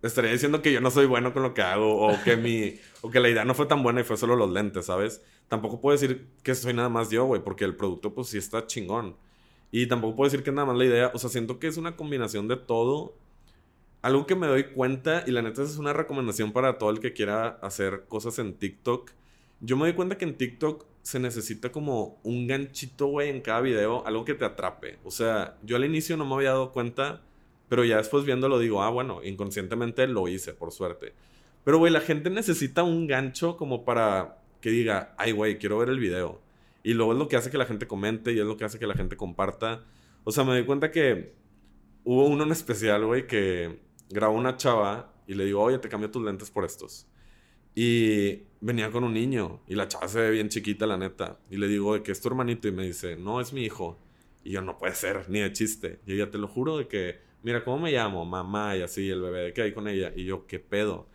[0.02, 3.10] estaría diciendo que yo no soy bueno con lo que hago o que mi o
[3.10, 5.22] que la idea no fue tan buena y fue solo los lentes, ¿sabes?
[5.48, 8.66] Tampoco puedo decir que soy nada más yo, güey, porque el producto pues sí está
[8.66, 9.16] chingón.
[9.72, 11.96] Y tampoco puedo decir que nada más la idea, o sea, siento que es una
[11.96, 13.14] combinación de todo.
[14.02, 17.12] Algo que me doy cuenta y la neta es una recomendación para todo el que
[17.12, 19.10] quiera hacer cosas en TikTok.
[19.60, 23.60] Yo me doy cuenta que en TikTok se necesita como un ganchito, güey, en cada
[23.60, 24.98] video, algo que te atrape.
[25.04, 27.22] O sea, yo al inicio no me había dado cuenta
[27.70, 31.14] pero ya después viéndolo digo, ah, bueno, inconscientemente lo hice, por suerte.
[31.62, 35.88] Pero, güey, la gente necesita un gancho como para que diga, ay, güey, quiero ver
[35.88, 36.42] el video.
[36.82, 38.80] Y luego es lo que hace que la gente comente y es lo que hace
[38.80, 39.84] que la gente comparta.
[40.24, 41.32] O sea, me di cuenta que
[42.02, 46.10] hubo uno en especial, güey, que grabó una chava y le digo, oye, te cambio
[46.10, 47.06] tus lentes por estos.
[47.76, 51.38] Y venía con un niño y la chava se ve bien chiquita, la neta.
[51.50, 52.68] Y le digo, ¿de qué es tu hermanito?
[52.68, 53.98] Y me dice, no, es mi hijo.
[54.44, 56.00] Y yo, no puede ser, ni de chiste.
[56.06, 58.24] Y ella, te lo juro de que mira, ¿cómo me llamo?
[58.24, 60.12] Mamá y así, el bebé, ¿de qué hay con ella?
[60.14, 61.08] Y yo, ¿qué pedo?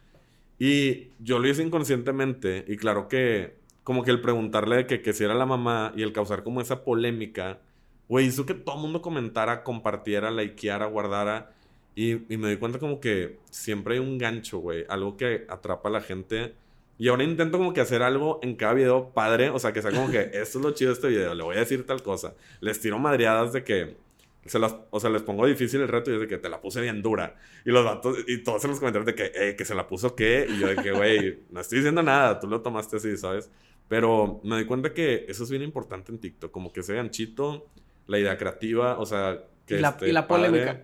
[0.58, 5.24] Y yo lo hice inconscientemente y claro que como que el preguntarle que, que si
[5.24, 7.60] era la mamá y el causar como esa polémica,
[8.08, 11.54] güey, hizo que todo el mundo comentara, compartiera, likeara, guardara.
[11.94, 15.90] Y, y me di cuenta como que siempre hay un gancho, güey, algo que atrapa
[15.90, 16.56] a la gente.
[16.98, 19.92] Y ahora intento como que hacer algo en cada video padre, o sea, que sea
[19.92, 22.34] como que esto es lo chido de este video, le voy a decir tal cosa.
[22.62, 23.98] Les tiro madreadas de que
[24.46, 26.62] se las, o sea, les pongo difícil el reto y es de que te la
[26.62, 27.36] puse bien dura.
[27.66, 30.16] Y los datos, y todos en los comentarios de que, eh, que se la puso
[30.16, 30.46] qué.
[30.48, 33.50] Y yo de que, güey, no estoy diciendo nada, tú lo tomaste así, ¿sabes?
[33.88, 37.68] Pero me di cuenta que eso es bien importante en TikTok, como que ese ganchito,
[38.08, 40.82] la idea creativa, o sea, que y la, y la polémica.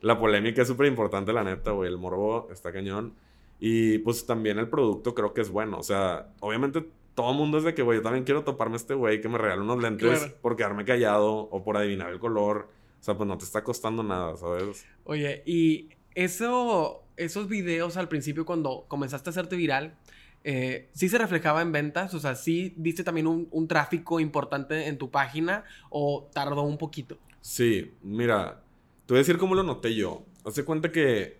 [0.00, 1.90] La polémica es súper importante, la neta, güey.
[1.90, 3.14] El morbo está cañón.
[3.60, 5.78] Y pues también el producto creo que es bueno.
[5.78, 8.76] O sea, obviamente todo el mundo es de que, güey, yo también quiero toparme a
[8.76, 12.70] este güey que me regale unos lentes por quedarme callado o por adivinar el color.
[13.00, 14.86] O sea, pues no te está costando nada, ¿sabes?
[15.04, 19.96] Oye, y eso, esos videos al principio cuando comenzaste a hacerte viral,
[20.44, 22.14] eh, ¿sí se reflejaba en ventas?
[22.14, 27.18] O sea, ¿sí viste también un, tráfico importante en tu página o tardó un poquito?
[27.40, 28.62] Sí, mira,
[29.06, 30.24] te voy a decir cómo lo noté yo.
[30.44, 31.38] Hace cuenta que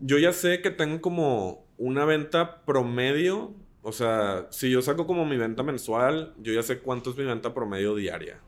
[0.00, 3.54] yo ya sé que tengo como una venta promedio.
[3.82, 7.24] O sea, si yo saco como mi venta mensual, yo ya sé cuánto es mi
[7.24, 8.40] venta promedio diaria.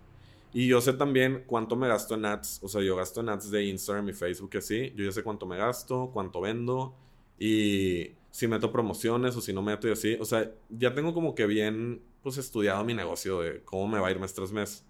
[0.52, 2.61] Y yo sé también cuánto me gasto en ads.
[2.62, 4.92] O sea, yo gasto en ads de Instagram y Facebook y así.
[4.96, 6.94] Yo ya sé cuánto me gasto, cuánto vendo.
[7.38, 10.16] Y si meto promociones o si no meto y así.
[10.20, 14.09] O sea, ya tengo como que bien pues estudiado mi negocio de cómo me va
[14.09, 14.85] a ir mes tras mes.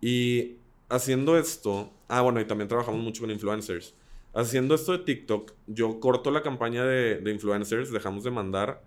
[0.00, 0.56] Y
[0.88, 1.92] haciendo esto.
[2.08, 3.94] Ah, bueno, y también trabajamos mucho con influencers.
[4.38, 8.82] Haciendo esto de TikTok, yo corto la campaña de, de influencers, dejamos de mandar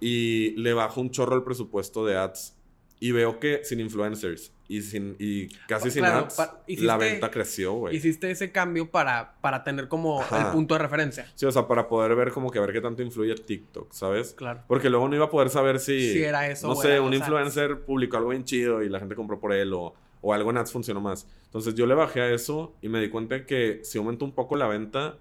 [0.00, 2.52] y le bajo un chorro el presupuesto de ads.
[2.98, 7.96] Y veo que sin influencers y, sin, y casi sin ads, la venta creció, güey.
[7.96, 11.30] Hiciste ese cambio para, para tener como el punto de referencia.
[11.34, 14.32] Sí, o sea, para poder ver como que a ver qué tanto influye TikTok, ¿sabes?
[14.32, 14.62] Claro.
[14.66, 16.12] Porque luego no iba a poder saber si...
[16.12, 16.68] Si era eso.
[16.68, 19.94] No sé, un influencer publicó algo bien chido y la gente compró por él o,
[20.26, 21.28] o algo en ads funcionó más.
[21.44, 24.56] Entonces yo le bajé a eso y me di cuenta que si aumentó un poco
[24.56, 25.18] la venta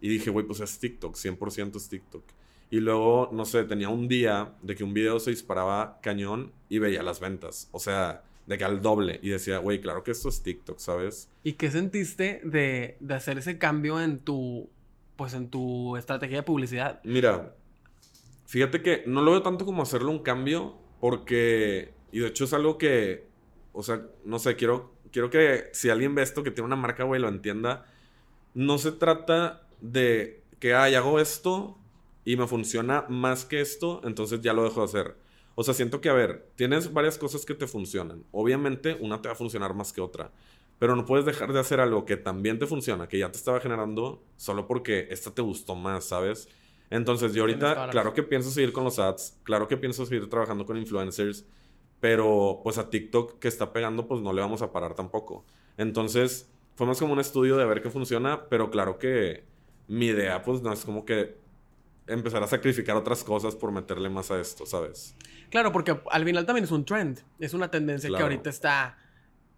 [0.00, 2.24] y dije, güey, pues es TikTok, 100% es TikTok.
[2.68, 6.80] Y luego, no sé, tenía un día de que un video se disparaba cañón y
[6.80, 7.68] veía las ventas.
[7.70, 9.20] O sea, de que al doble.
[9.22, 11.30] Y decía, güey, claro que esto es TikTok, ¿sabes?
[11.44, 14.68] ¿Y qué sentiste de, de hacer ese cambio en tu,
[15.14, 17.00] pues en tu estrategia de publicidad?
[17.04, 17.54] Mira,
[18.46, 22.52] fíjate que no lo veo tanto como hacerle un cambio, porque, y de hecho es
[22.52, 23.27] algo que,
[23.72, 27.04] o sea, no sé, quiero, quiero que si alguien ve esto, que tiene una marca,
[27.04, 27.86] güey, lo entienda.
[28.54, 31.78] No se trata de que, ay, hago esto
[32.24, 35.28] y me funciona más que esto, entonces ya lo dejo de hacer
[35.60, 38.22] o sea, siento que, a ver, tienes varias cosas que te funcionan.
[38.30, 40.30] Obviamente, una te va a funcionar más que otra.
[40.78, 43.58] Pero no puedes dejar de hacer algo que también te funciona, que ya te estaba
[43.58, 46.48] generando, solo porque esta te gustó más, ¿sabes?
[46.90, 50.64] Entonces, yo ahorita, claro que pienso seguir con los ads, claro que pienso seguir trabajando
[50.64, 51.44] con influencers,
[52.00, 55.44] pero pues a TikTok que está pegando, pues no le vamos a parar tampoco.
[55.76, 59.44] Entonces, fue más como un estudio de ver qué funciona, pero claro que
[59.88, 61.36] mi idea, pues no es como que
[62.06, 65.14] empezar a sacrificar otras cosas por meterle más a esto, ¿sabes?
[65.50, 68.98] Claro, porque al final también es un trend, es una tendencia que ahorita está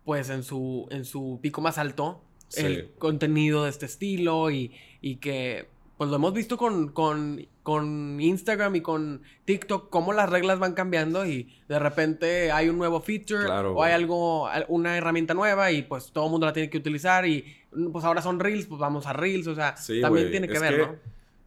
[0.04, 2.22] pues en su, en su pico más alto,
[2.56, 8.20] el contenido de este estilo y, y que pues lo hemos visto con, con, con,
[8.20, 13.00] Instagram y con TikTok, cómo las reglas van cambiando y de repente hay un nuevo
[13.00, 16.78] feature o hay algo, una herramienta nueva y pues todo el mundo la tiene que
[16.78, 17.44] utilizar y
[17.92, 20.96] pues ahora son Reels, pues vamos a Reels, o sea, también tiene que ver, ¿no?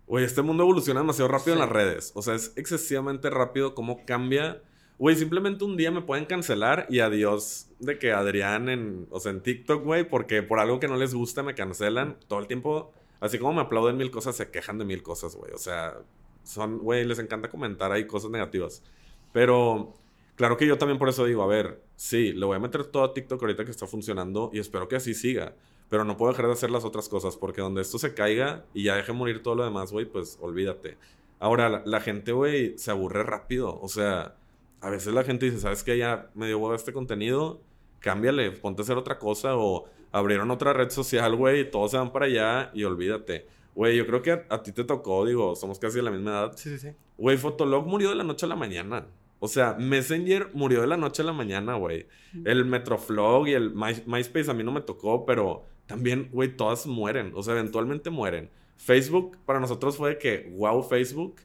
[0.07, 4.05] Güey, este mundo evoluciona demasiado rápido en las redes, o sea, es excesivamente rápido cómo
[4.05, 4.61] cambia.
[4.99, 9.33] Güey, simplemente un día me pueden cancelar y adiós de que Adrián en, o sea,
[9.33, 12.93] en TikTok, güey, porque por algo que no les gusta me cancelan todo el tiempo
[13.23, 15.53] Así como me aplauden mil cosas, se quejan de mil cosas, güey.
[15.53, 15.97] O sea,
[16.43, 18.83] son, güey, les encanta comentar ahí cosas negativas.
[19.31, 19.93] Pero
[20.35, 23.05] claro que yo también por eso digo, a ver, sí, le voy a meter todo
[23.05, 25.55] a TikTok ahorita que está funcionando y espero que así siga.
[25.87, 28.83] Pero no puedo dejar de hacer las otras cosas porque donde esto se caiga y
[28.83, 30.97] ya deje morir todo lo demás, güey, pues olvídate.
[31.39, 33.79] Ahora, la, gente, güey, se aburre rápido.
[33.81, 34.35] O sea,
[34.81, 35.97] a veces la gente dice, ¿sabes qué?
[35.97, 37.61] Ya me dio este contenido,
[38.01, 41.97] cámbiale, ponte a hacer otra cosa o abrieron otra red social, güey, y todos se
[41.97, 43.47] van para allá y olvídate.
[43.75, 46.53] Güey, yo creo que a, ti te tocó, digo, somos casi de la misma edad.
[46.55, 46.95] Sí, sí, sí.
[47.17, 49.07] Güey, Fotolog murió de la noche a la mañana.
[49.39, 52.05] O sea, Messenger murió de la noche a la mañana, güey.
[52.45, 57.33] El Metroflog y el MySpace a mí no me tocó, pero también, güey, todas mueren.
[57.35, 58.49] O sea, eventualmente mueren.
[58.77, 61.41] Facebook para nosotros fue de que, wow, Facebook.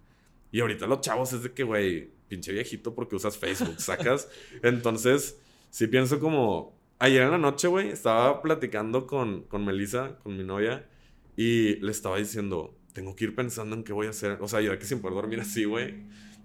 [0.53, 4.29] Y ahorita los chavos es de que, güey, pinche viejito porque usas Facebook, sacas.
[4.63, 10.37] Entonces, sí pienso como, Ayer en la noche, güey, estaba platicando con, con Melissa, con
[10.37, 10.89] mi novia,
[11.37, 14.39] y le estaba diciendo, tengo que ir pensando en qué voy a hacer.
[14.41, 15.95] O sea, yo de que sin poder dormir así, güey,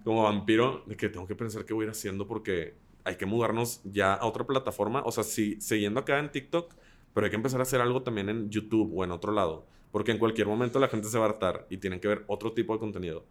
[0.03, 3.25] como vampiro, de que tengo que pensar qué voy a ir haciendo porque hay que
[3.25, 5.01] mudarnos ya a otra plataforma.
[5.05, 6.71] O sea, sí, siguiendo acá en TikTok,
[7.15, 9.65] pero hay que empezar a hacer algo también en YouTube o en otro lado.
[9.91, 12.53] Porque en cualquier momento la gente se va a hartar y tienen que ver otro
[12.53, 13.25] tipo de contenido.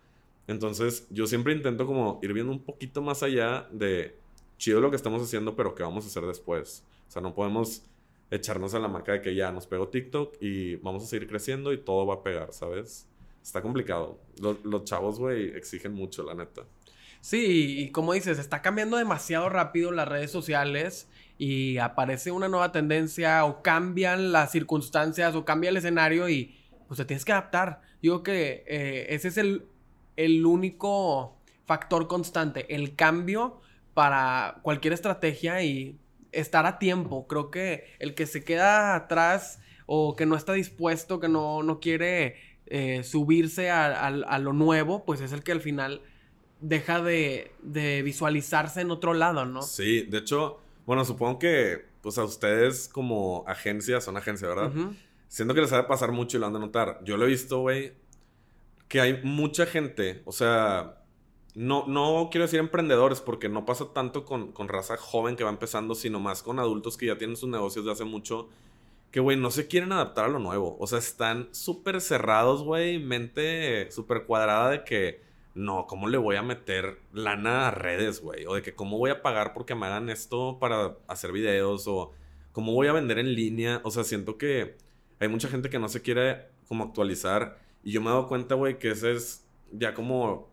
[0.48, 4.16] Entonces, yo siempre intento como ir viendo un poquito más allá de
[4.58, 6.84] chido lo que estamos haciendo, pero qué vamos a hacer después.
[7.12, 7.82] O sea, no podemos
[8.30, 11.74] echarnos a la marca de que ya nos pegó TikTok y vamos a seguir creciendo
[11.74, 13.06] y todo va a pegar, ¿sabes?
[13.42, 14.18] Está complicado.
[14.40, 16.62] Los, chavos, güey, exigen mucho, la neta.
[17.20, 22.72] Sí, y como dices, está cambiando demasiado rápido las redes sociales y aparece una nueva
[22.72, 26.56] tendencia o cambian las circunstancias o cambia el escenario y
[26.88, 27.82] pues te tienes que adaptar.
[28.00, 29.66] Creo que eh, ese es el,
[30.16, 33.60] el único factor constante, el cambio
[33.92, 35.98] para cualquier estrategia y
[36.32, 37.26] estar a tiempo.
[37.26, 41.80] Creo que el que se queda atrás o que no está dispuesto, que no, no
[41.80, 46.02] quiere eh, subirse a, lo nuevo, pues es el que al final
[46.60, 47.52] deja de,
[48.04, 49.62] visualizarse en otro lado, ¿no?
[49.62, 54.72] Sí, de hecho, bueno, supongo que pues a ustedes como agencia, son agencia, ¿verdad?
[55.28, 57.00] Siento que les ha de pasar mucho y lo han de notar.
[57.04, 57.92] Yo lo he visto, güey,
[58.88, 61.01] que hay mucha gente, o sea,
[61.54, 65.94] no, no quiero decir emprendedores porque no pasa tanto con, raza joven que va empezando,
[65.94, 68.48] sino más con adultos que ya tienen sus negocios de hace mucho,
[69.10, 70.76] que, güey, no se quieren adaptar a lo nuevo.
[70.80, 75.20] O sea, están súper cerrados, güey, mente súper cuadrada de que,
[75.54, 78.46] no, ¿cómo le voy a meter lana a redes, güey?
[78.46, 81.86] O de que, ¿cómo voy a pagar porque me hagan esto para hacer videos?
[81.86, 82.12] O,
[82.52, 83.82] ¿cómo voy a vender en línea?
[83.84, 84.76] O sea, siento que
[85.20, 87.58] hay mucha gente que no se quiere como actualizar.
[87.84, 90.51] Y yo me he dado cuenta, güey, que ese es ya como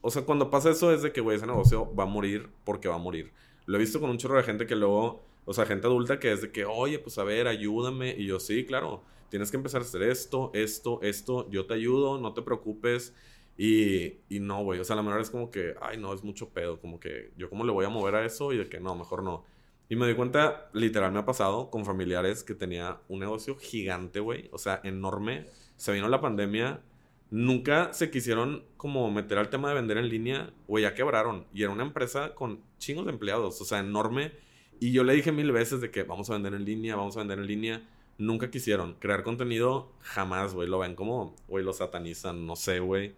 [0.00, 2.88] o sea, cuando pasa eso es de que, güey, ese negocio va a morir porque
[2.88, 3.32] va a morir.
[3.66, 6.32] Lo he visto con un chorro de gente que luego, o sea, gente adulta que
[6.32, 8.14] es de que, oye, pues a ver, ayúdame.
[8.16, 12.18] Y yo, sí, claro, tienes que empezar a hacer esto, esto, esto, yo te ayudo,
[12.18, 13.14] no te preocupes.
[13.56, 16.50] Y, y no, güey, o sea, la manera es como que, ay, no, es mucho
[16.50, 18.94] pedo, como que yo cómo le voy a mover a eso y de que no,
[18.94, 19.44] mejor no.
[19.88, 24.20] Y me di cuenta, literal me ha pasado con familiares que tenía un negocio gigante,
[24.20, 25.46] güey, o sea, enorme.
[25.76, 26.82] Se vino la pandemia
[27.30, 31.46] nunca se quisieron como meter al tema de vender en línea, güey, ya quebraron.
[31.52, 34.32] Y era una empresa con chingos de empleados, o sea, enorme.
[34.80, 37.20] Y yo le dije mil veces de que vamos a vender en línea, vamos a
[37.20, 37.88] vender en línea.
[38.16, 38.94] Nunca quisieron.
[38.94, 40.68] Crear contenido, jamás, güey.
[40.68, 43.14] Lo ven como, güey, lo satanizan, no sé, güey.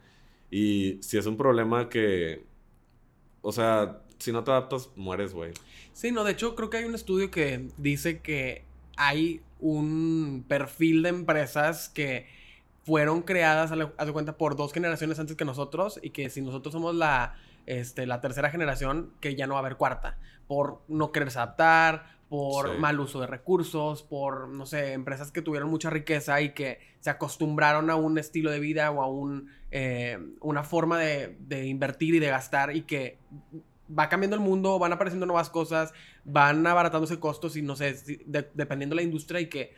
[0.50, 2.44] Y si es un problema que,
[3.42, 5.52] o sea, si no te adaptas, mueres, güey.
[5.92, 8.64] Sí, no, de hecho creo que hay un estudio que dice que
[8.96, 12.26] hay un perfil de empresas que
[12.82, 16.72] fueron creadas, a su cuenta, por dos generaciones antes que nosotros y que si nosotros
[16.72, 17.34] somos la,
[17.66, 22.18] este, la tercera generación, que ya no va a haber cuarta, por no quererse adaptar,
[22.28, 22.78] por Sí.
[22.78, 27.10] mal uso de recursos, por, no sé, empresas que tuvieron mucha riqueza y que se
[27.10, 32.14] acostumbraron a un estilo de vida o a un, eh, una forma de, de invertir
[32.14, 33.18] y de gastar y que
[33.98, 35.92] va cambiando el mundo, van apareciendo nuevas cosas,
[36.24, 37.94] van abaratándose costos y no sé,
[38.26, 39.74] de- dependiendo de la industria y que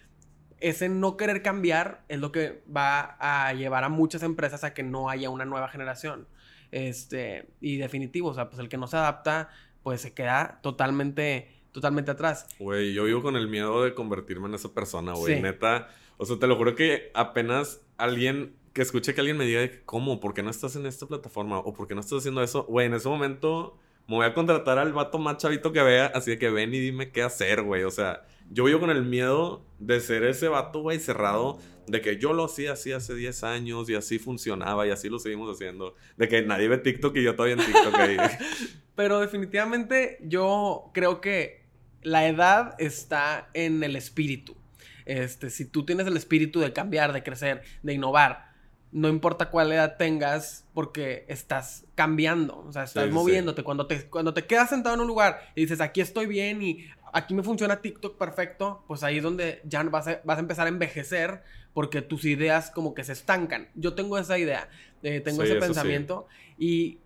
[0.63, 4.83] ese no querer cambiar es lo que va a llevar a muchas empresas a que
[4.83, 6.27] no haya una nueva generación.
[6.71, 9.51] Este, y definitivo, o sea, pues el que no se adapta,
[9.83, 12.47] pues se queda totalmente, totalmente atrás.
[12.59, 15.37] Güey, yo vivo con el miedo de convertirme en esa persona, güey.
[15.37, 15.43] Sí.
[15.43, 15.89] Neta.
[16.17, 20.19] O sea, te lo juro que apenas alguien que escuche que alguien me diga, ¿cómo?
[20.21, 21.59] ¿Por qué no estás en esta plataforma?
[21.59, 22.65] ¿O por qué no estás haciendo eso?
[22.65, 26.31] Güey, en ese momento me voy a contratar al vato más chavito que vea, así
[26.31, 27.83] de que ven y dime qué hacer, güey.
[27.85, 32.19] O sea, yo vivo con el miedo de ser ese vato, güey, cerrado, de que
[32.19, 35.95] yo lo hacía así hace 10 años y así funcionaba y así lo seguimos haciendo.
[36.17, 38.17] De que nadie ve TikTok y yo todavía en TikTok ahí.
[38.95, 41.65] Pero definitivamente yo creo que
[42.03, 44.57] la edad está en el espíritu.
[45.05, 48.52] Este, si tú tienes el espíritu de cambiar, de crecer, de innovar,
[48.93, 53.65] no importa cuál edad tengas, porque estás cambiando, o sea, estás Sí, sí, moviéndote.
[53.65, 56.87] Cuando, te, cuando te quedas sentado en un lugar y dices, aquí estoy bien y
[57.13, 60.67] aquí me funciona TikTok perfecto, pues ahí es donde ya vas a, vas a empezar
[60.67, 61.43] a envejecer
[61.75, 63.69] porque tus ideas como que se estancan.
[63.75, 64.69] Yo tengo esa idea,
[65.03, 66.27] eh, tengo Sí, ese pensamiento
[66.59, 66.99] y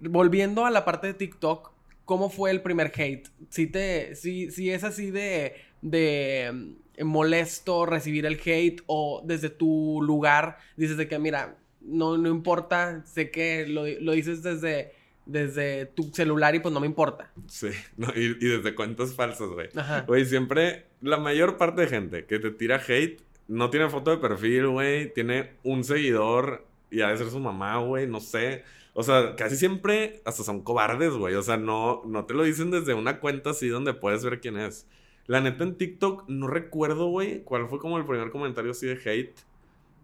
[0.00, 1.72] volviendo a la parte de TikTok,
[2.04, 3.28] ¿cómo fue el primer hate?
[3.50, 10.00] Si te, si, si es así de, de molesto recibir el hate o desde tu
[10.02, 14.92] lugar dices de que mira, no, no importa, sé que lo, lo dices desde,
[15.26, 17.32] desde tu celular y pues no me importa.
[17.46, 19.68] Sí, no, y, y desde cuentas falsas, güey.
[20.06, 24.16] Güey, siempre, la mayor parte de gente que te tira hate no tiene foto de
[24.16, 25.12] perfil, güey.
[25.12, 28.64] Tiene un seguidor y ha de ser su mamá, güey, no sé.
[28.94, 31.34] O sea, casi siempre hasta son cobardes, güey.
[31.34, 34.58] O sea, no, no te lo dicen desde una cuenta así donde puedes ver quién
[34.58, 34.86] es.
[35.26, 39.00] La neta en TikTok no recuerdo, güey, cuál fue como el primer comentario así de
[39.04, 39.38] hate.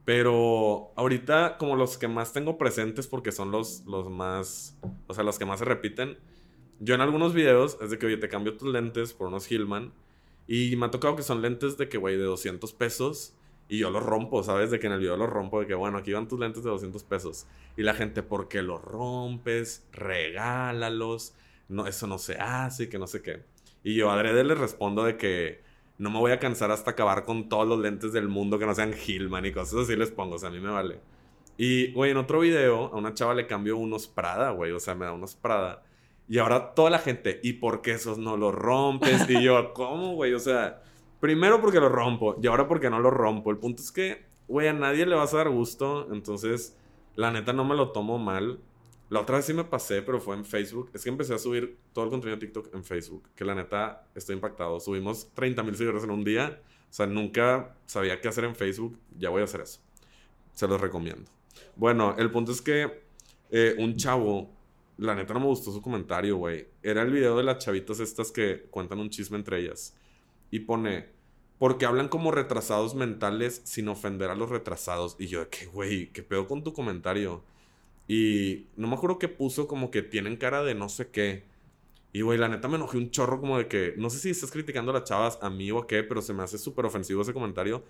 [0.05, 5.23] Pero ahorita como los que más tengo presentes porque son los, los más, o sea,
[5.23, 6.17] los que más se repiten.
[6.81, 9.93] Yo en algunos videos es de que, oye, te cambio tus lentes por unos Hillman.
[10.47, 13.35] Y me ha tocado que son lentes de que, güey, de 200 pesos.
[13.69, 14.71] Y yo los rompo, ¿sabes?
[14.71, 15.61] De que en el video los rompo.
[15.61, 17.47] De que, bueno, aquí van tus lentes de 200 pesos.
[17.77, 19.87] Y la gente, ¿por qué los rompes?
[19.93, 21.35] Regálalos.
[21.69, 23.43] No, eso no se hace, y que no sé qué.
[23.83, 25.63] Y yo adrede les respondo de que
[25.99, 28.75] no me voy a cansar hasta acabar con todos los lentes del mundo que no
[28.75, 30.37] sean Hillman y cosas así les pongo.
[30.37, 31.01] O sea, a mí me vale.
[31.57, 34.73] Y, güey, en otro video a una chava le cambio unos Prada, güey.
[34.73, 35.83] O sea, me da unos Prada.
[36.29, 39.29] Y ahora toda la gente, ¿y por qué esos no los rompes?
[39.29, 40.35] Y yo, ¿cómo, güey?
[40.35, 40.83] O sea,
[41.21, 43.51] primero porque los rompo y ahora porque no los rompo.
[43.51, 46.13] El punto es que, güey, a nadie le vas a dar gusto.
[46.13, 46.77] Entonces,
[47.17, 48.61] la neta no me lo tomo mal.
[49.11, 50.91] La otra vez sí me pasé, pero fue en Facebook.
[50.93, 53.29] Es que empecé a subir todo el contenido de TikTok en Facebook.
[53.35, 54.81] Que la neta estoy impactado.
[54.81, 56.61] Subimos 30 mil seguidores en un día.
[56.91, 58.99] O sea, nunca sabía qué hacer en Facebook.
[59.17, 59.81] Ya voy a hacer eso.
[60.53, 61.31] Se los recomiendo.
[61.77, 63.03] Bueno, el punto es que
[63.51, 64.51] eh, un chavo,
[64.99, 66.69] la neta no me gustó su comentario, güey.
[66.83, 69.97] Era el video de las chavitas estas que cuentan un chisme entre ellas.
[70.51, 71.09] Y pone,
[71.59, 75.17] porque hablan como retrasados mentales sin ofender a los retrasados.
[75.19, 77.43] Y yo, que, güey, ¿qué pedo con tu comentario?
[78.09, 81.45] Y no me acuerdo que puso como que tienen cara de no sé qué.
[82.13, 84.51] Y, güey, la neta me enojé un chorro como de que, no sé si estás
[84.51, 87.21] criticando a las chavas, a mí o a qué, pero se me hace súper ofensivo
[87.21, 87.85] ese comentario.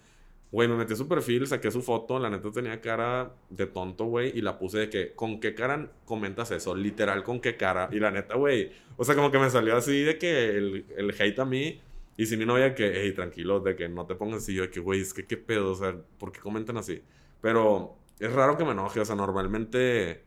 [0.50, 4.06] Güey, me metí a su perfil, saqué su foto, la neta tenía cara de tonto,
[4.06, 6.74] güey, y la puse de que, ¿con qué cara comentas eso?
[6.74, 7.88] Literal, ¿con qué cara?
[7.92, 11.14] Y la neta, güey, o sea, como que me salió así de que el, el
[11.20, 11.80] hate a mí,
[12.16, 14.70] y si mi novia que, hey, tranquilo, de que no te pongas así, yo de
[14.70, 17.02] que, güey, es que qué pedo, o sea, ¿por qué comentan así?
[17.42, 20.24] Pero es raro que me enoje, o sea, normalmente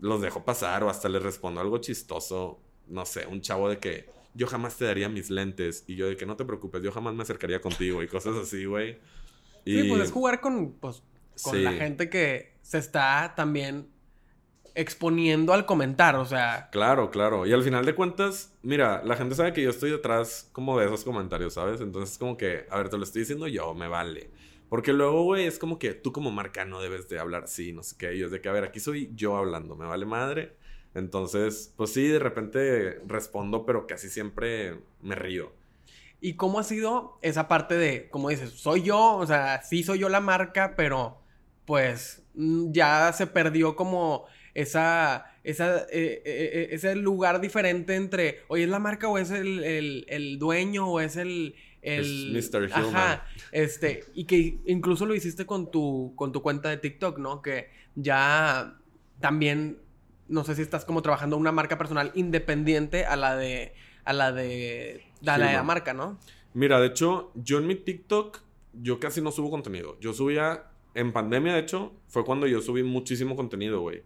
[0.00, 4.10] los dejo pasar o hasta les respondo algo chistoso, no sé, un chavo de que
[4.34, 7.14] yo jamás te daría mis lentes y yo de que no te preocupes, yo jamás
[7.14, 8.98] me acercaría contigo y cosas así, güey.
[9.64, 11.02] Sí, pues es jugar con, pues,
[11.42, 11.62] con Sí.
[11.62, 13.88] la gente que se está también
[14.74, 17.46] exponiendo al comentar, o sea, Claro, claro.
[17.46, 20.86] Y al final de cuentas, mira, la gente sabe que yo estoy detrás como de
[20.86, 21.80] esos comentarios, ¿sabes?
[21.80, 24.30] Entonces como que, a ver, te lo estoy diciendo yo, me vale.
[24.72, 27.82] Porque luego, güey, es como que tú como marca no debes de hablar así, no
[27.82, 28.14] sé qué.
[28.16, 30.56] Y es de que, a ver, aquí soy yo hablando, me vale madre.
[30.94, 35.52] Entonces, pues sí, de repente respondo, pero casi siempre me río.
[36.22, 39.98] ¿Y cómo ha sido esa parte de, como dices, soy yo, o sea, sí soy
[39.98, 41.18] yo la marca, pero
[41.66, 48.40] pues mm, ya se perdió como esa, esa, eh, eh, eh, ese lugar diferente entre,
[48.48, 51.56] oye, es la marca o es el, el- el dueño o es el...
[51.82, 52.64] el Es Mr.
[52.64, 52.96] Hillman.
[52.96, 57.42] Ajá, este, y que incluso lo hiciste con tu, con tu cuenta de TikTok, ¿no?
[57.42, 58.78] Que ya
[59.20, 59.78] también,
[60.28, 63.74] no sé si estás como trabajando una marca personal independiente a la de
[64.04, 66.18] a la de, a la, de la marca, ¿no?
[66.54, 68.40] Mira, de hecho, yo en mi TikTok,
[68.74, 69.98] yo casi no subo contenido.
[70.00, 70.64] Yo subía,
[70.94, 74.02] en pandemia, de hecho, fue cuando yo subí muchísimo contenido, güey.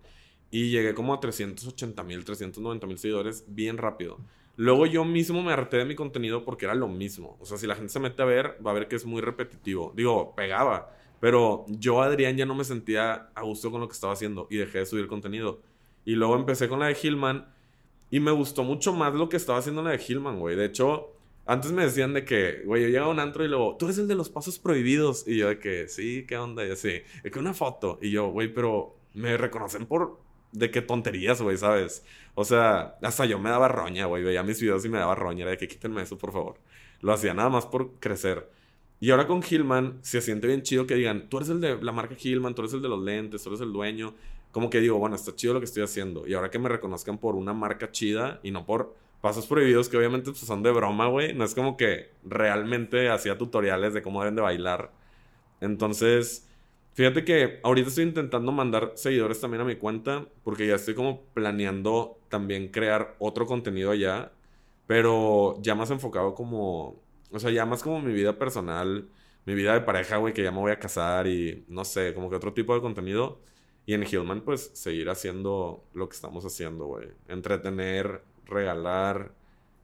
[0.51, 4.19] Y llegué como a 380 mil, 390 mil seguidores bien rápido.
[4.57, 7.37] Luego yo mismo me harté de mi contenido porque era lo mismo.
[7.41, 9.21] O sea, si la gente se mete a ver, va a ver que es muy
[9.21, 9.93] repetitivo.
[9.95, 10.91] Digo, pegaba.
[11.21, 14.57] Pero yo, Adrián, ya no me sentía a gusto con lo que estaba haciendo y
[14.57, 15.61] dejé de subir contenido.
[16.05, 17.47] Y luego empecé con la de Hillman
[18.11, 20.57] y me gustó mucho más lo que estaba haciendo la de Hillman, güey.
[20.57, 21.13] De hecho,
[21.45, 23.99] antes me decían de que, güey, yo llegaba a un antro y luego, tú eres
[23.99, 25.27] el de los pasos prohibidos.
[25.27, 26.67] Y yo de que, sí, ¿qué onda?
[26.67, 27.99] Y así, de que una foto.
[28.01, 30.19] Y yo, güey, pero me reconocen por
[30.57, 32.05] de qué tonterías, güey, ¿sabes?
[32.35, 34.25] O sea, hasta yo me daba roña, güey.
[34.25, 35.43] Veía mis videos y me daba roña.
[35.43, 36.57] Era de que quítenme eso, por favor.
[37.01, 38.51] Lo hacía nada más por crecer.
[38.99, 41.93] Y ahora con Hillman se siente bien chido que digan, tú eres el de la
[41.93, 44.15] marca Hillman, tú eres el de los lentes, tú eres el dueño.
[44.51, 46.27] Como que digo, bueno, está chido lo que estoy haciendo.
[46.27, 49.99] Y ahora que me reconozcan por una marca chida y no por pasos prohibidos que
[49.99, 51.35] obviamente pues, son de broma, güey.
[51.35, 54.91] No es como que realmente hacía tutoriales de cómo deben de bailar.
[55.61, 56.47] Entonces,
[56.97, 61.23] fíjate que ahorita estoy intentando mandar seguidores también a mi cuenta porque ya estoy como
[61.35, 64.33] planeando también crear otro contenido allá.
[64.89, 69.09] Pero ya más enfocado como o sea, ya más como mi vida personal,
[69.45, 72.31] mi vida de pareja, güey, que ya me voy a casar y no sé, como
[72.31, 73.41] que otro tipo de contenido.
[73.85, 77.09] Y en Hillman, pues, seguir haciendo lo que estamos haciendo, güey.
[77.29, 79.33] Entretener, regalar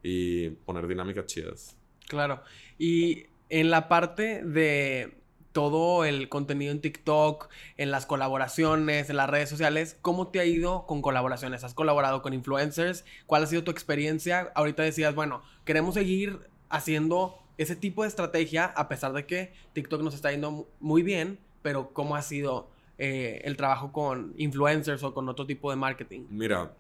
[0.02, 1.76] y poner dinámicas chidas.
[2.08, 2.42] Claro.
[2.78, 5.21] Y en la parte de
[5.52, 10.44] todo el contenido en TikTok, en las colaboraciones, en las redes sociales, ¿cómo te ha
[10.44, 11.64] ido con colaboraciones?
[11.64, 13.04] ¿Has colaborado con influencers?
[13.26, 14.50] ¿Cuál ha sido tu experiencia?
[14.54, 20.02] Ahorita decías, bueno, queremos seguir haciendo ese tipo de estrategia, a pesar de que TikTok
[20.02, 25.14] nos está yendo muy bien, pero ¿cómo ha sido eh, el trabajo con influencers o
[25.14, 26.26] con otro tipo de marketing?
[26.30, 26.72] Mira,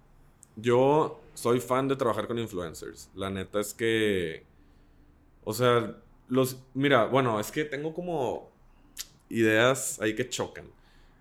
[0.56, 3.10] yo soy fan de trabajar con influencers.
[3.14, 4.44] La neta es que,
[5.44, 5.96] o sea,
[6.28, 8.51] los, mira, bueno, es que tengo como
[9.32, 10.66] ideas ahí que chocan.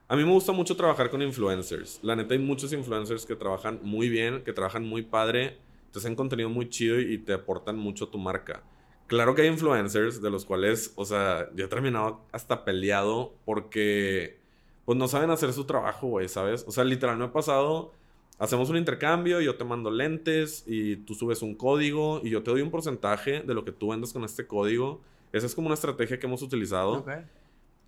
[0.08, 2.00] A mí me gusta mucho trabajar con influencers.
[2.04, 5.58] La neta hay muchos influencers que trabajan muy bien, que trabajan muy padre
[5.92, 8.64] te hacen contenido muy chido y te aportan mucho a tu marca.
[9.08, 14.40] Claro que hay influencers de los cuales, o sea, yo he terminado hasta peleado porque,
[14.86, 16.64] pues no saben hacer su trabajo, güey, ¿sabes?
[16.66, 17.92] O sea, literal, me ha pasado,
[18.40, 22.52] hacemos un intercambio, yo te mando lentes y tú subes un código y yo te
[22.52, 25.02] doy un porcentaje de lo que tú vendes con este código.
[25.34, 27.06] Esa es como una estrategia que hemos utilizado.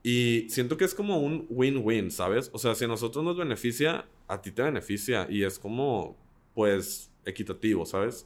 [0.04, 2.52] Y siento que es como un win-win, ¿sabes?
[2.54, 5.28] O sea, si a nosotros nos beneficia, a ti te beneficia.
[5.30, 6.18] Y es como,
[6.54, 8.26] pues, equitativo, ¿sabes?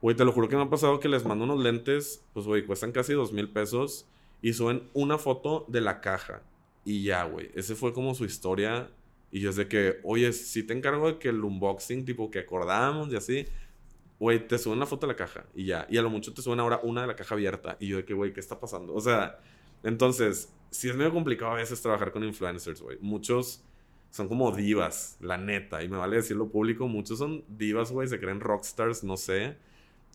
[0.00, 2.64] Güey, te lo juro que me ha pasado que les mando unos lentes, pues, güey,
[2.64, 4.06] cuestan casi dos mil pesos
[4.40, 6.42] y suben una foto de la caja.
[6.84, 8.88] Y ya, güey, ese fue como su historia.
[9.32, 12.38] Y yo es de que, oye, si te encargo de que el unboxing, tipo, que
[12.38, 13.46] acordamos y así,
[14.20, 15.88] güey, te suben una foto de la caja y ya.
[15.90, 17.76] Y a lo mucho te suben ahora una de la caja abierta.
[17.80, 18.94] Y yo de que, güey, ¿qué está pasando?
[18.94, 19.40] O sea,
[19.86, 22.98] entonces, sí es medio complicado a veces trabajar con influencers, güey.
[23.00, 23.64] Muchos
[24.10, 25.84] son como divas, la neta.
[25.84, 29.56] Y me vale decirlo público, muchos son divas, güey, se creen rockstars, no sé.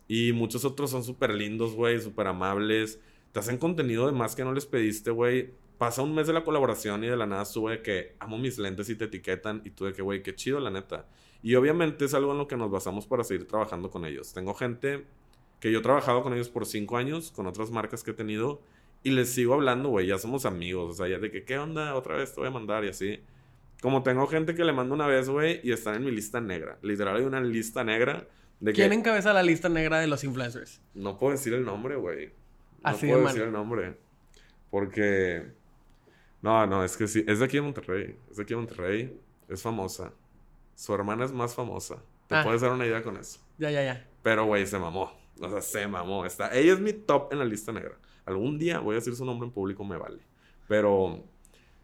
[0.10, 3.00] Y muchos otros son súper lindos, güey, súper amables.
[3.32, 5.54] Te hacen contenido de más que no les pediste, güey.
[5.78, 8.90] Pasa un mes de la colaboración y de la nada sube que amo mis lentes
[8.90, 9.62] y te etiquetan.
[9.64, 11.08] Y tú de que, güey, qué chido, la neta.
[11.42, 14.34] Y obviamente es algo en lo que nos basamos para seguir trabajando con ellos.
[14.34, 15.06] Tengo gente
[15.62, 18.62] que yo he trabajado con ellos por cinco años, con otras marcas que he tenido.
[19.04, 20.92] Y les sigo hablando, güey, ya somos amigos.
[20.92, 21.96] O sea, ya de que, ¿qué onda?
[21.96, 23.20] Otra vez te voy a mandar y así.
[23.82, 26.78] Como tengo gente que le mando una vez, güey, y están en mi lista negra.
[26.84, 28.28] Literal, hay una lista negra
[28.60, 30.82] de ¿Quién encabeza la lista negra de los influencers?
[30.94, 32.32] No puedo decir el nombre, güey.
[32.84, 33.98] No puedo decir el nombre.
[34.70, 35.52] Porque...
[36.44, 37.26] No, no, es que sí.
[37.28, 38.16] Es de aquí de Monterrey.
[38.30, 39.20] Es de aquí de Monterrey.
[39.50, 40.14] Es famosa.
[40.76, 41.98] Su hermana es más famosa.
[42.28, 42.44] Te ah.
[42.44, 43.40] puedes dar una idea con eso.
[43.58, 44.08] Ya, ya, ya.
[44.22, 45.12] Pero, güey, se mamó.
[45.40, 46.24] O sea, se mamó.
[46.24, 46.56] Está...
[46.56, 47.98] Ella es mi top en la lista negra.
[48.32, 50.20] Algún día voy a decir su nombre en público, me vale.
[50.68, 51.24] Pero...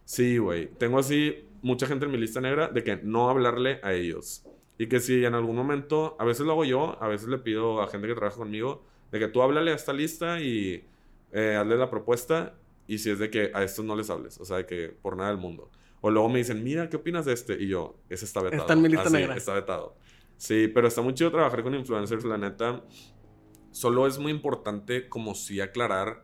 [0.06, 0.68] Sí, güey.
[0.68, 4.46] Tengo así mucha gente en mi lista negra de que no hablarle a ellos.
[4.78, 7.82] Y que si en algún momento, a veces lo hago yo, a veces le pido
[7.82, 10.86] a gente que trabaja conmigo, de que tú háblale a esta lista y
[11.32, 12.56] eh, hazle la propuesta.
[12.88, 15.18] Y si es de que a estos no les hables, o sea, de que por
[15.18, 15.70] nada del mundo.
[16.00, 17.62] O luego me dicen, mira, ¿qué opinas de este?
[17.62, 18.62] Y yo, ese está vetado.
[18.62, 19.36] Está en mi lista negra.
[19.36, 19.98] Está vetado.
[20.38, 22.84] Sí, pero está muy chido trabajar con influencers, la neta.
[23.72, 26.24] Solo es muy importante como si aclarar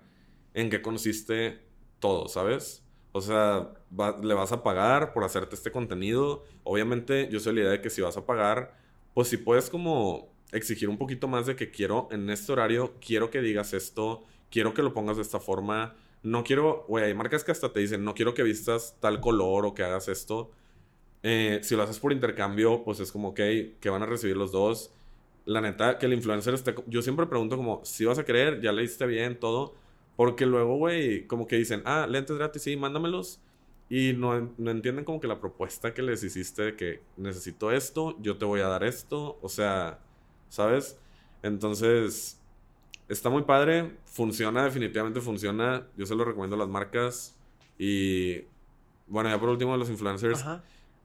[0.53, 1.59] en qué consiste
[1.99, 2.83] todo, ¿sabes?
[3.11, 3.73] O sea,
[4.21, 6.43] le vas a pagar por hacerte este contenido.
[6.63, 8.75] Obviamente, yo soy la idea de que si vas a pagar,
[9.13, 13.29] pues si puedes como exigir un poquito más de que quiero, en este horario, quiero
[13.29, 15.95] que digas esto, quiero que lo pongas de esta forma.
[16.23, 19.65] No quiero, güey, hay marcas que hasta te dicen, no quiero que vistas tal color
[19.65, 20.51] o que hagas esto.
[21.23, 23.39] Eh, si lo haces por intercambio, pues es como, ok,
[23.79, 24.91] que van a recibir los dos.
[25.45, 26.75] la neta, que el influencer esté...
[26.87, 29.75] Yo siempre pregunto como, si vas a creer, ya leíste bien todo.
[30.15, 33.41] Porque luego, güey, como que dicen, ah, lentes gratis, sí, mándamelos.
[33.89, 38.17] Y no, no, entienden como que la propuesta que les hiciste de que necesito esto,
[38.21, 39.37] yo te voy a dar esto.
[39.41, 39.99] O sea,
[40.49, 40.99] ¿sabes?
[41.41, 42.41] Entonces,
[43.09, 43.97] está muy padre.
[44.05, 45.87] Funciona, definitivamente funciona.
[45.97, 47.35] Yo se lo recomiendo a las marcas.
[47.77, 48.45] Y
[49.07, 50.41] bueno, ya por último, los influencers.
[50.41, 50.63] Ajá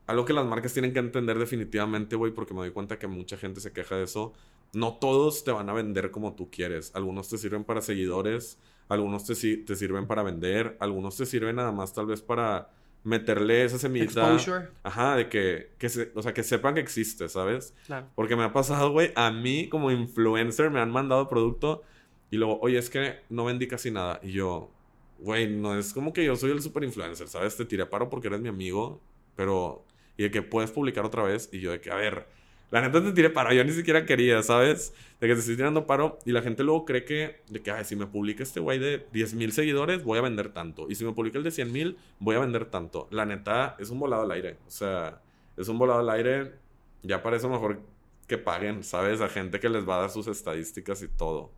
[0.08, 3.36] algo que las marcas tienen que entender definitivamente, güey, porque me doy cuenta que mucha
[3.36, 4.32] gente se queja de eso.
[4.72, 6.92] No todos te van a vender como tú quieres.
[6.94, 8.58] Algunos te sirven para seguidores,
[8.88, 12.70] algunos te, te sirven para vender, algunos te sirven nada más tal vez para
[13.04, 14.32] meterle esa semillita.
[14.34, 14.68] Exposure.
[14.82, 17.74] Ajá, de que, que se, o sea, que sepan que existe, ¿sabes?
[17.86, 18.08] Claro.
[18.14, 21.82] Porque me ha pasado, güey, a mí como influencer me han mandado producto
[22.30, 24.20] y luego, oye, es que no vendí casi nada.
[24.22, 24.70] Y yo,
[25.18, 27.56] güey, no es como que yo soy el super influencer, ¿sabes?
[27.56, 29.00] Te tiré paro porque eres mi amigo,
[29.36, 29.84] pero
[30.16, 31.48] y de que puedes publicar otra vez.
[31.52, 32.26] Y yo de que, a ver,
[32.70, 34.92] la neta te tiré paro, yo ni siquiera quería, ¿sabes?
[35.20, 37.84] De que te estoy tirando paro y la gente luego cree que, de que, ay,
[37.84, 40.86] si me publica este güey de 10 mil seguidores, voy a vender tanto.
[40.90, 43.08] Y si me publica el de 100 mil, voy a vender tanto.
[43.10, 44.58] La neta es un volado al aire.
[44.66, 45.20] O sea,
[45.56, 46.52] es un volado al aire.
[47.02, 47.80] Ya para eso mejor
[48.26, 49.22] que paguen, ¿sabes?
[49.22, 51.50] A gente que les va a dar sus estadísticas y todo.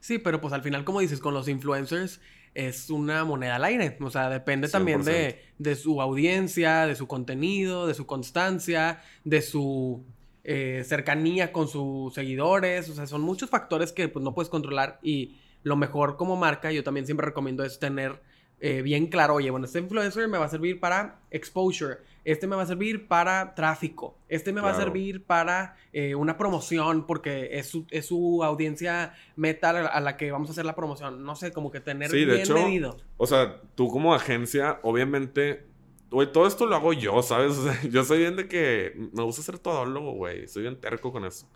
[0.00, 2.20] Sí, pero pues al final, como dices, con los influencers
[2.54, 3.98] es una moneda al aire.
[4.00, 9.42] O sea, depende también de, de, su audiencia, de su contenido, de su constancia, de
[9.42, 10.02] su
[10.48, 12.88] eh, cercanía con sus seguidores.
[12.88, 16.70] O sea, son muchos factores que pues, no puedes controlar y lo mejor como marca,
[16.70, 18.22] yo también siempre recomiendo es tener
[18.60, 22.54] eh, bien claro, oye, bueno, este influencer me va a servir para exposure, este me
[22.54, 27.58] va a servir para tráfico, este me va a servir para eh, una promoción porque
[27.58, 31.24] es su, es su audiencia meta a la que vamos a hacer la promoción.
[31.24, 32.96] No sé, como que tener sí, bien medido.
[33.16, 35.66] O sea, tú como agencia, obviamente,
[36.10, 37.52] güey, todo esto lo hago yo, ¿sabes?
[37.58, 41.12] O sea, yo soy bien de que me gusta ser todólogo, güey, soy bien terco
[41.12, 41.48] con eso.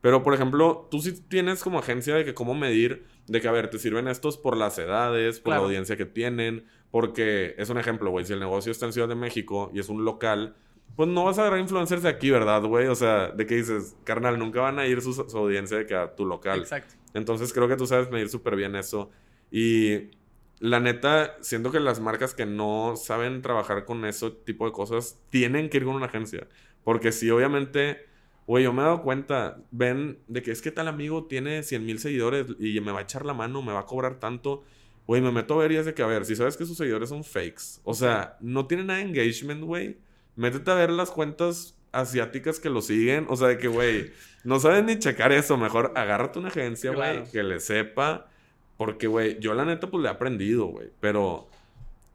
[0.00, 3.52] Pero, por ejemplo, tú sí tienes como agencia de que cómo medir, de que, a
[3.52, 7.78] ver, te sirven estos por las edades, por la audiencia que tienen, porque es un
[7.78, 10.54] ejemplo, güey, si el negocio está en Ciudad de México y es un local,
[10.94, 12.86] pues no vas a agarrar influencers de aquí, ¿verdad, güey?
[12.86, 16.14] O sea, de que dices, carnal, nunca van a ir su, audiencia de que a
[16.14, 16.60] tu local.
[16.60, 16.94] Exacto.
[17.12, 19.10] Entonces creo que tú sabes medir súper bien eso.
[19.50, 20.10] Y
[20.58, 25.20] la neta, siento que las marcas que no saben trabajar con ese tipo de cosas
[25.30, 26.48] tienen que ir con una agencia.
[26.84, 28.06] Porque si obviamente
[28.46, 31.84] Güey, yo me he dado cuenta, ven, de que es que tal amigo tiene 100
[31.84, 34.62] mil seguidores y me va a echar la mano, me va a cobrar tanto.
[35.06, 36.76] Güey, me meto a ver y es de que, a ver, si sabes que sus
[36.76, 39.98] seguidores son fakes, o sea, no tienen nada de engagement, güey,
[40.36, 44.12] métete a ver las cuentas asiáticas que lo siguen, o sea, de que, güey,
[44.44, 48.28] no saben ni checar eso, mejor agárrate una agencia, güey, que le sepa,
[48.76, 51.48] porque, güey, yo la neta, pues le he aprendido, güey, pero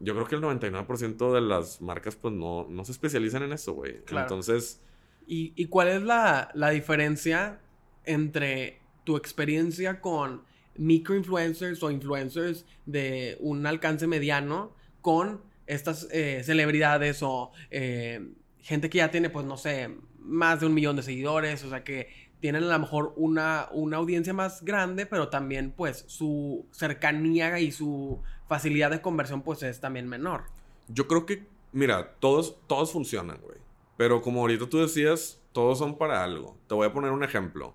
[0.00, 3.72] yo creo que el 99% de las marcas, pues no, no se especializan en eso,
[3.72, 4.00] güey.
[4.10, 4.80] Entonces
[5.26, 7.60] ¿Y, cuál es la, diferencia
[8.04, 10.42] entre tu experiencia con
[10.76, 18.98] microinfluencers o influencers de un alcance mediano con estas eh, celebridades o eh, gente que
[18.98, 22.08] ya tiene, pues no sé, más de un millón de seguidores, o sea que
[22.42, 27.70] tienen a lo mejor una, una audiencia más grande, pero también pues su cercanía y
[27.70, 30.42] su facilidad de conversión pues es también menor.
[30.88, 33.58] Yo creo que, mira, todos, todos funcionan, güey.
[33.96, 36.58] Pero como ahorita tú decías, todos son para algo.
[36.66, 37.74] Te voy a poner un ejemplo.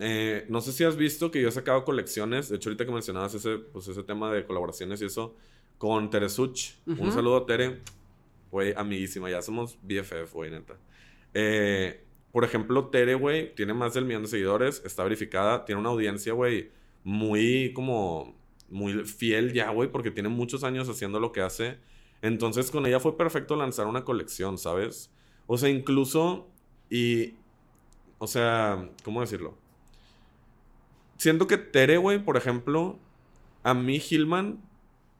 [0.00, 2.48] Eh, no sé si has visto que yo he sacado colecciones.
[2.48, 5.36] De hecho, ahorita que mencionabas ese, pues ese tema de colaboraciones y eso,
[5.78, 6.72] con Tere Such.
[6.84, 7.80] Un saludo a Tere.
[8.50, 9.30] Güey, amiguísima.
[9.30, 10.74] Ya somos BFF, güey, neta.
[11.32, 12.03] Eh,
[12.34, 14.82] por ejemplo, Tere, güey, tiene más del millón de seguidores.
[14.84, 15.64] Está verificada.
[15.64, 16.72] Tiene una audiencia, güey,
[17.04, 18.34] muy como...
[18.68, 21.78] Muy fiel ya, güey, porque tiene muchos años haciendo lo que hace.
[22.22, 25.12] Entonces, con ella fue perfecto lanzar una colección, ¿sabes?
[25.46, 26.48] O sea, incluso,
[26.90, 27.34] y,
[28.18, 29.56] o sea, ¿cómo decirlo?
[31.18, 32.98] Siento que Tere, güey, por ejemplo,
[33.62, 34.60] a mí, Hillman,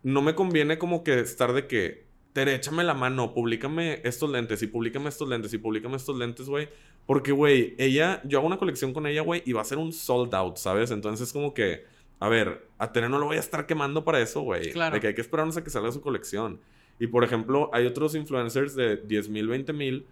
[0.02, 2.03] no me conviene como que estar de que,
[2.34, 6.48] Tere, échame la mano, públicame estos lentes y públicame estos lentes y públicame estos lentes,
[6.48, 6.68] güey.
[7.06, 9.92] Porque, güey, ella, yo hago una colección con ella, güey, y va a ser un
[9.92, 10.90] sold out, ¿sabes?
[10.90, 11.84] Entonces, como que,
[12.18, 14.72] a ver, a Tere no lo voy a estar quemando para eso, güey.
[14.72, 14.94] Claro.
[14.94, 16.60] De que hay que esperarnos a que salga su colección.
[16.98, 20.06] Y por ejemplo, hay otros influencers de 10 mil, 20 mil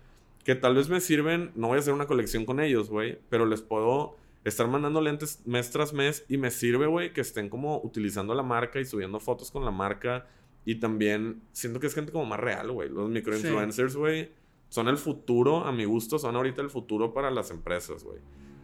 [0.44, 3.46] que tal vez me sirven, no voy a hacer una colección con ellos, güey, pero
[3.46, 7.80] les puedo estar mandando lentes mes tras mes y me sirve, güey, que estén como
[7.82, 10.26] utilizando la marca y subiendo fotos con la marca.
[10.64, 12.88] Y también siento que es gente como más real, güey.
[12.88, 14.30] Los microinfluencers, güey,
[14.68, 18.18] son el futuro, a mi gusto, son ahorita el futuro para las empresas, güey.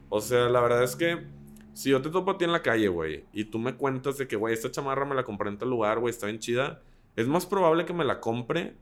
[0.08, 1.26] O sea, la verdad es que
[1.74, 4.26] si yo te topo a ti en la calle, güey, y tú me cuentas de
[4.26, 6.82] que, güey, esta chamarra me la compré en tal lugar, güey, está bien chida
[7.18, 8.76] es más probable que me la compre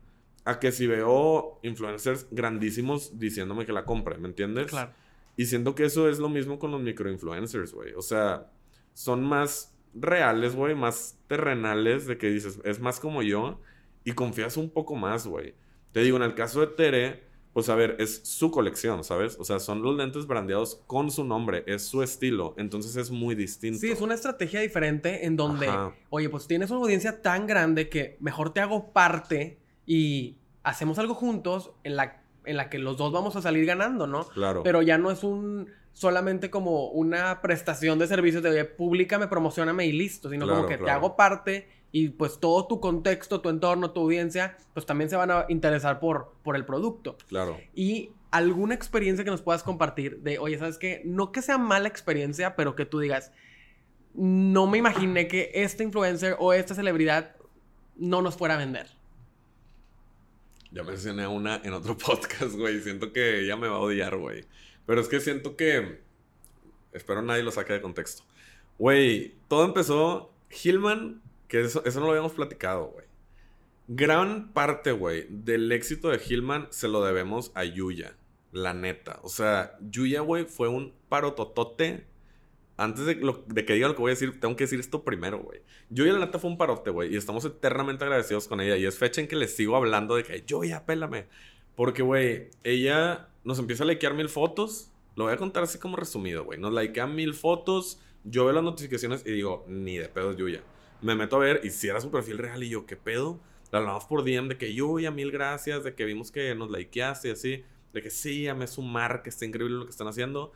[0.45, 4.67] a que si veo influencers grandísimos diciéndome que la compre, ¿me entiendes?
[4.67, 4.93] Claro.
[5.39, 7.95] Y siento que eso es lo mismo con los microinfluencers, güey.
[7.95, 8.53] O sea,
[8.93, 13.61] son más reales, güey, más terrenales, de que dices, es más como yo,
[14.05, 15.55] y confías un poco más, güey.
[15.93, 19.39] Te digo, en el caso de Tere, pues a ver, es su colección, ¿sabes?
[19.41, 23.35] O sea, son los lentes brandeados con su nombre, es su estilo, entonces es muy
[23.35, 23.79] distinto.
[23.81, 25.71] Sí, es una estrategia diferente en donde,
[26.11, 31.15] oye, pues tienes una audiencia tan grande que mejor te hago parte y hacemos algo
[31.15, 34.29] juntos en la, en la que los dos vamos a salir ganando, ¿no?
[34.29, 34.63] Claro.
[34.63, 39.93] Pero ya no es un solamente como una prestación de servicios de, públicame, promocioname y
[39.93, 44.01] listo, sino como que te hago parte y pues todo tu contexto, tu entorno, tu
[44.01, 47.17] audiencia, pues también se van a interesar por, por el producto.
[47.29, 47.59] Claro.
[47.75, 51.01] Y alguna experiencia que nos puedas compartir de, oye, ¿sabes qué?
[51.07, 53.33] No que sea mala experiencia, pero que tú digas,
[54.13, 57.37] no me imaginé que este influencer o esta celebridad
[57.97, 58.89] no nos fuera a vender.
[60.73, 62.83] Ya mencioné una en otro podcast, güey.
[62.83, 64.45] Siento que ella me va a odiar, güey.
[64.87, 66.01] Pero es que siento que...
[66.93, 68.25] Espero nadie lo saque de contexto.
[68.79, 70.33] Güey, todo empezó...
[70.63, 73.07] Hillman que eso, no lo habíamos platicado, güey.
[73.89, 78.17] Gran parte, güey, del éxito de Hillman se lo debemos a Yuya.
[78.53, 79.21] La neta.
[79.23, 82.07] O sea, Yuya, güey, fue un parototote.
[82.79, 83.19] Antes de,
[83.65, 85.61] que diga lo que voy a decir, tengo que decir esto primero, güey.
[85.91, 87.15] Yuya, la neta, fue un parote, güey.
[87.15, 88.77] Y estamos eternamente agradecidos con ella.
[88.77, 91.27] Y es fecha en que les sigo hablando de que, Yuya, pélame.
[91.77, 94.91] Porque, güey, ella nos empieza a likear mil fotos.
[95.15, 96.61] Lo voy a contar así como resumido, güey.
[96.61, 97.99] Nos likea mil fotos.
[98.25, 100.63] Yo veo las notificaciones y digo, ni de pedos, Yuya
[101.03, 103.39] me meto a ver y si era su perfil real y yo, ¿qué pedo?
[103.71, 106.71] La hablamos por DM de que yo, ya mil gracias, de que vimos que nos
[106.71, 110.53] likeaste y así, de que sí, me sumar, que está increíble lo que están haciendo.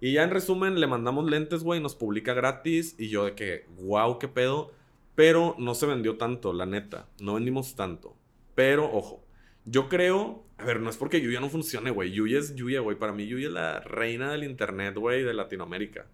[0.00, 3.66] Y ya en resumen, le mandamos lentes, güey, nos publica gratis y yo de que,
[3.80, 4.72] wow, qué pedo.
[5.14, 7.08] Pero no se vendió tanto, la neta.
[7.20, 8.16] No vendimos tanto.
[8.54, 9.24] Pero, ojo,
[9.64, 12.10] yo creo, a ver, no es porque Yuya no funcione, güey.
[12.10, 12.98] Yuya es Yuya, güey.
[12.98, 16.06] Para mí Yuya es la reina del internet, güey, de Latinoamérica.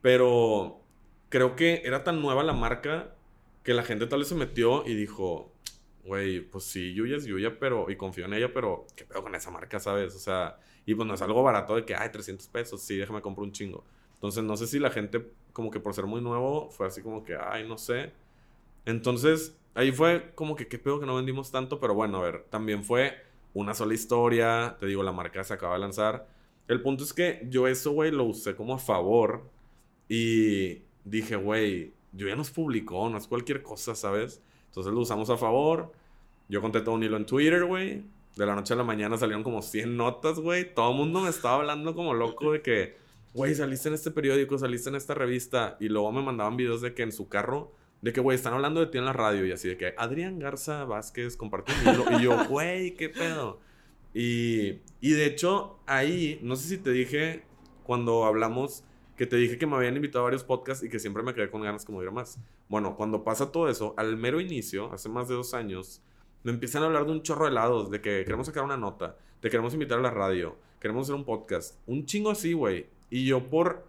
[0.00, 0.80] Pero
[1.28, 3.14] creo que era tan nueva la marca
[3.62, 5.52] que la gente tal vez se metió y dijo,
[6.04, 9.34] güey, pues sí, Yuya es Yuya, pero, y confío en ella, pero, ¿qué pedo con
[9.34, 10.14] esa marca, sabes?
[10.14, 13.20] O sea, y pues no es algo barato de que, ay, 300 pesos, sí, déjame
[13.20, 13.84] comprar un chingo.
[14.14, 17.24] Entonces, no sé si la gente, como que por ser muy nuevo, fue así como
[17.24, 18.12] que, ay, no sé.
[18.84, 21.80] Entonces, ahí fue como que, ¿qué pedo que no vendimos tanto?
[21.80, 23.25] Pero bueno, a ver, también fue
[23.56, 26.28] una sola historia, te digo, la marca se acaba de lanzar.
[26.68, 29.48] El punto es que yo eso, güey, lo usé como a favor
[30.08, 34.42] y dije, güey, yo ya nos publicó, no es cualquier cosa, ¿sabes?
[34.66, 35.90] Entonces lo usamos a favor.
[36.50, 38.04] Yo conté todo un hilo en Twitter, güey.
[38.36, 40.74] De la noche a la mañana salieron como 100 notas, güey.
[40.74, 42.98] Todo el mundo me estaba hablando como loco de que,
[43.32, 45.78] güey, saliste en este periódico, saliste en esta revista.
[45.80, 47.72] Y luego me mandaban videos de que en su carro,
[48.02, 49.46] de que, güey, están hablando de ti en la radio.
[49.46, 52.18] Y así de que Adrián Garza Vázquez compartió un hilo.
[52.18, 53.60] y yo, güey, qué pedo.
[54.14, 57.42] Y, y de hecho, ahí, no sé si te dije
[57.84, 58.84] cuando hablamos
[59.16, 61.50] que te dije que me habían invitado a varios podcasts y que siempre me quedé
[61.50, 62.38] con ganas como de ir más.
[62.68, 66.02] Bueno, cuando pasa todo eso, al mero inicio, hace más de dos años,
[66.42, 69.16] me empiezan a hablar de un chorro de helados, de que queremos sacar una nota,
[69.40, 72.86] te queremos invitar a la radio, queremos hacer un podcast, un chingo así, güey.
[73.08, 73.86] Y yo por,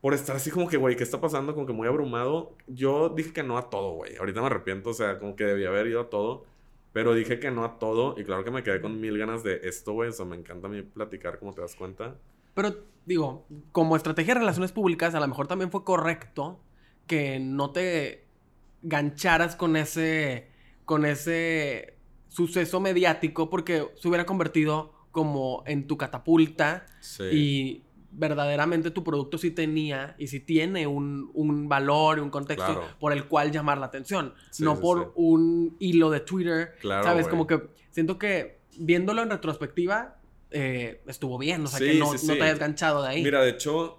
[0.00, 1.54] por estar así como que, güey, ¿qué está pasando?
[1.54, 4.16] Como que muy abrumado, yo dije que no a todo, güey.
[4.16, 6.44] Ahorita me arrepiento, o sea, como que debía haber ido a todo.
[6.92, 9.60] Pero dije que no a todo y claro que me quedé con mil ganas de
[9.64, 10.08] esto, güey.
[10.08, 12.16] O sea, me encanta a mí platicar, como te das cuenta.
[12.54, 12.74] Pero
[13.04, 16.58] digo, como estrategia de relaciones públicas, a lo mejor también fue correcto
[17.06, 18.26] que no te
[18.80, 20.48] gancharas con ese,
[20.86, 26.86] con ese suceso mediático porque se hubiera convertido como en tu catapulta
[27.32, 27.82] y
[28.16, 33.12] verdaderamente tu producto sí tenía y sí tiene un, un valor y un contexto por
[33.12, 37.28] el cual llamar la atención, no por un hilo de Twitter, ¿sabes?
[37.28, 40.16] Como que siento que viéndolo en retrospectiva,
[40.50, 43.22] eh, estuvo bien, o sea, que no, te hayas ganchado de ahí.
[43.22, 43.98] Mira, de hecho,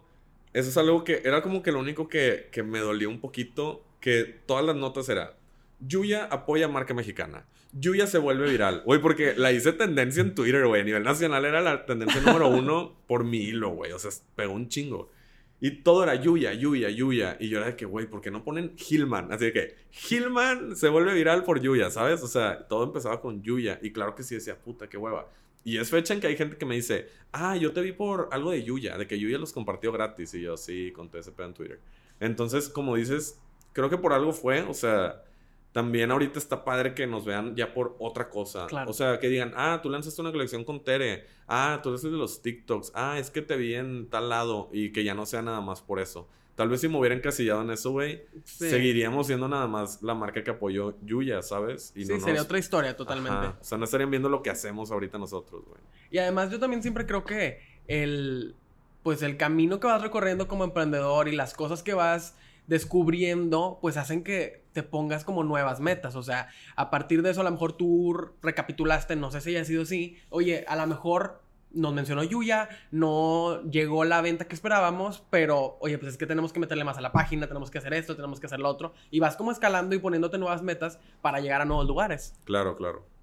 [0.53, 4.23] eso es algo que era como que lo único que, me dolió un poquito, que
[4.45, 5.35] todas las notas era,
[5.79, 7.45] Yuya apoya marca mexicana.
[7.73, 8.81] Yuya se vuelve viral.
[8.85, 10.81] Güey, porque la hice tendencia en Twitter, güey.
[10.81, 13.91] A nivel nacional era la tendencia número uno por mi hilo, güey.
[13.91, 15.11] O sea, pegó un chingo.
[15.59, 17.37] Y todo era Yuya, Yuya, Yuya.
[17.39, 19.31] Y yo era de que, güey, ¿por qué no ponen Hillman?
[19.31, 19.75] Así de que,
[20.09, 22.21] Hillman se vuelve viral por Yuya, ¿sabes?
[22.21, 23.79] O sea, todo empezaba con Yuya.
[23.81, 25.29] Y claro que sí decía, puta, qué hueva.
[25.63, 28.29] Y es fecha en que hay gente que me dice, ah, yo te vi por
[28.31, 30.33] algo de Yuya, de que Yuya los compartió gratis.
[30.35, 31.79] Y yo, sí, conté ese pedo en Twitter.
[32.19, 33.39] Entonces, como dices,
[33.73, 35.23] creo que por algo fue, o sea,
[35.71, 38.67] también ahorita está padre que nos vean ya por otra cosa.
[38.87, 42.09] O sea, que digan, ah, tú lanzaste una colección con Tere, ah, tú eres de
[42.11, 45.41] los TikToks, ah, es que te vi en tal lado y que ya no sea
[45.41, 46.27] nada más por eso.
[46.55, 50.43] Tal vez si me hubiera encasillado en eso, güey, seguiríamos siendo nada más la marca
[50.43, 51.93] que apoyó Yuya, ¿sabes?
[51.95, 53.47] Y sí, sería otra historia totalmente.
[53.61, 55.79] O sea, no estarían viendo lo que hacemos ahorita nosotros, güey.
[56.09, 58.55] Y además yo también siempre creo que el
[59.03, 62.35] pues el camino que vas recorriendo como emprendedor y las cosas que vas
[62.67, 66.15] descubriendo, pues hacen que te pongas como nuevas metas.
[66.15, 69.65] O sea, a partir de eso a lo mejor tú recapitulaste, no sé si haya
[69.65, 75.23] sido así, oye, a lo mejor nos mencionó Yuya, no llegó la venta que esperábamos,
[75.31, 77.95] pero oye, pues es que tenemos que meterle más a la página, tenemos que hacer
[77.95, 81.39] esto, tenemos que hacer lo otro, y vas como escalando y poniéndote nuevas metas para
[81.39, 82.35] llegar a nuevos lugares.
[82.45, 83.16] Claro, claro.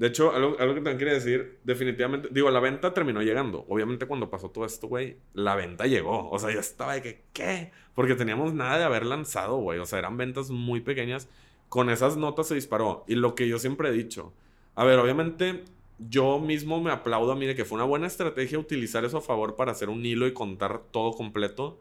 [0.00, 3.66] De hecho, algo, algo que también quería decir, definitivamente, digo, la venta terminó llegando.
[3.68, 6.30] Obviamente cuando pasó todo esto, güey, la venta llegó.
[6.30, 7.70] O sea, yo estaba de que, ¿qué?
[7.94, 9.78] Porque teníamos nada de haber lanzado, güey.
[9.78, 11.28] O sea, eran ventas muy pequeñas.
[11.68, 13.04] Con esas notas se disparó.
[13.08, 14.32] Y lo que yo siempre he dicho,
[14.74, 15.64] a ver, obviamente
[15.98, 19.20] yo mismo me aplaudo a mí de que fue una buena estrategia utilizar eso a
[19.20, 21.78] favor para hacer un hilo y contar todo completo.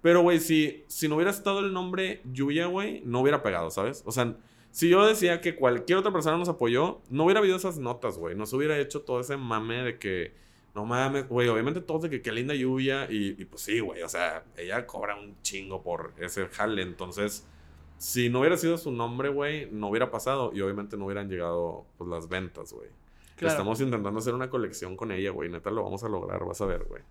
[0.00, 4.02] Pero, güey, si, si no hubiera estado el nombre Yuya, güey, no hubiera pegado, ¿sabes?
[4.06, 4.34] O sea,
[4.70, 8.36] si yo decía que cualquier otra persona nos apoyó, no hubiera habido esas notas, güey.
[8.36, 10.32] Nos hubiera hecho todo ese mame de que,
[10.74, 13.06] no mames, güey, obviamente todos de que qué linda lluvia.
[13.10, 16.82] Y, y pues sí, güey, o sea, ella cobra un chingo por ese jale.
[16.82, 17.46] Entonces,
[17.98, 20.52] si no hubiera sido su nombre, güey, no hubiera pasado.
[20.54, 22.88] Y obviamente no hubieran llegado, pues, las ventas, güey.
[23.48, 25.48] Estamos intentando hacer una colección con ella, güey.
[25.48, 27.02] Neta, lo vamos a lograr, vas a ver, güey.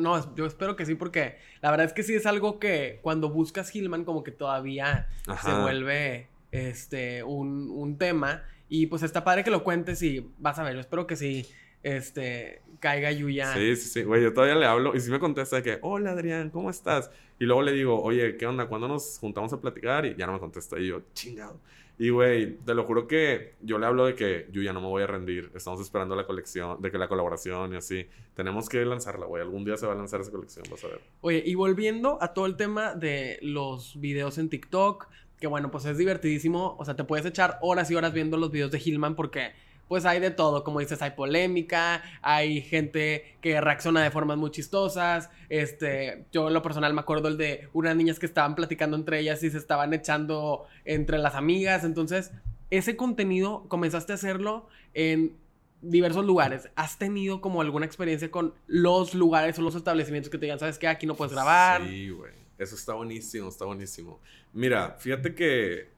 [0.00, 3.30] no, yo espero que sí, porque la verdad es que sí es algo que cuando
[3.30, 5.08] buscas Hillman, como que todavía
[5.42, 8.44] se vuelve este, un, un, tema.
[8.68, 11.46] Y pues está padre que lo cuentes y vas a ver, yo espero que sí,
[11.82, 13.52] este, caiga Yuya.
[13.54, 16.50] Sí, sí, sí, güey, yo todavía le hablo y si me contesta que, hola Adrián,
[16.50, 17.10] ¿cómo estás?
[17.38, 18.66] Y luego le digo, oye, ¿qué onda?
[18.66, 20.06] ¿Cuándo nos juntamos a platicar?
[20.06, 20.78] Y ya no me contesta.
[20.78, 21.58] Y yo, chingado.
[21.98, 24.88] Y, güey, te lo juro que yo le hablo de que yo ya no me
[24.88, 25.50] voy a rendir.
[25.54, 28.06] Estamos esperando la colección, de que la colaboración y así.
[28.34, 29.42] Tenemos que lanzarla, güey.
[29.42, 31.00] Algún día se va a lanzar esa colección, vas a ver.
[31.20, 35.84] Oye, y volviendo a todo el tema de los videos en TikTok, que bueno, pues
[35.84, 36.76] es divertidísimo.
[36.78, 39.52] O sea, te puedes echar horas y horas viendo los videos de Hillman porque
[39.92, 44.50] pues hay de todo, como dices, hay polémica, hay gente que reacciona de formas muy
[44.50, 48.96] chistosas, este, yo en lo personal me acuerdo el de unas niñas que estaban platicando
[48.96, 52.30] entre ellas y se estaban echando entre las amigas, entonces
[52.70, 55.36] ese contenido comenzaste a hacerlo en
[55.82, 56.70] diversos lugares.
[56.74, 60.78] ¿Has tenido como alguna experiencia con los lugares o los establecimientos que te digan, sabes
[60.78, 61.86] qué, aquí no puedes grabar?
[61.86, 62.32] Sí, güey.
[62.56, 64.22] Eso está buenísimo, está buenísimo.
[64.54, 65.90] Mira, fíjate que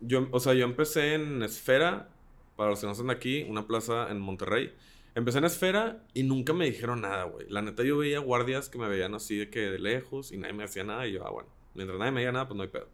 [0.00, 2.08] yo, o sea, yo empecé en Esfera,
[2.56, 4.72] para los que no están aquí, una plaza en Monterrey.
[5.14, 7.48] Empecé en Esfera y nunca me dijeron nada, güey.
[7.48, 10.54] La neta, yo veía guardias que me veían así de que de lejos y nadie
[10.54, 11.06] me hacía nada.
[11.06, 12.88] Y yo, ah, bueno, mientras nadie me diga nada, pues no hay pedo.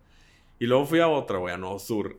[0.58, 2.18] Y luego fui a otra, güey, a Nuevo Sur.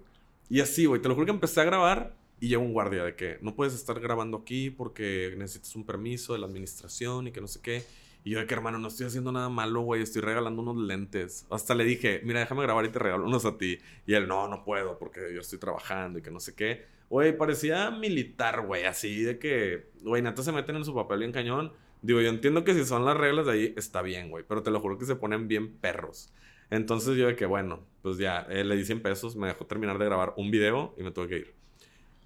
[0.49, 3.15] Y así, güey, te lo juro que empecé a grabar y llegó un guardia de
[3.15, 7.39] que no puedes estar grabando aquí porque necesitas un permiso de la administración y que
[7.39, 7.83] no sé qué.
[8.23, 10.01] Y yo de que, hermano, no estoy haciendo nada malo, güey.
[10.01, 11.45] Estoy regalando unos lentes.
[11.51, 13.77] Hasta le dije, mira, déjame grabar y te regalo unos a ti.
[14.05, 16.85] Y él, no, no puedo porque yo estoy trabajando y que no sé qué.
[17.11, 18.85] Güey, parecía militar, güey.
[18.85, 21.73] Así de que, güey, neta se meten en su papel bien cañón.
[22.01, 24.45] Digo, yo entiendo que si son las reglas de ahí, está bien, güey.
[24.47, 26.33] Pero te lo juro que se ponen bien perros.
[26.69, 29.99] Entonces yo de que, bueno, pues ya, eh, le di 100 pesos, me dejó terminar
[29.99, 31.53] de grabar un video y me tuve que ir.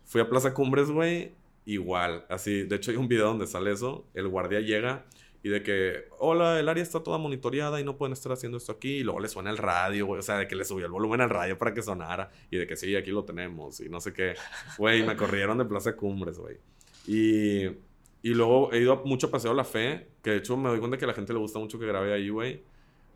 [0.04, 1.32] Fui a Plaza Cumbres, güey,
[1.66, 5.08] igual, así, de hecho hay un video donde sale eso, el guardia llega
[5.46, 8.72] y de que, hola, el área está toda monitoreada y no pueden estar haciendo esto
[8.72, 8.96] aquí.
[8.96, 10.18] Y luego le suena el radio, güey.
[10.18, 12.32] O sea, de que le subió el volumen al radio para que sonara.
[12.50, 13.80] Y de que sí, aquí lo tenemos.
[13.80, 14.34] Y no sé qué.
[14.80, 16.58] Güey, me corrieron de Plaza Cumbres, güey.
[17.06, 17.66] Y,
[18.24, 20.08] y luego he ido a mucho paseo la fe.
[20.24, 22.12] Que de hecho me doy cuenta que a la gente le gusta mucho que grabe
[22.12, 22.64] ahí, güey.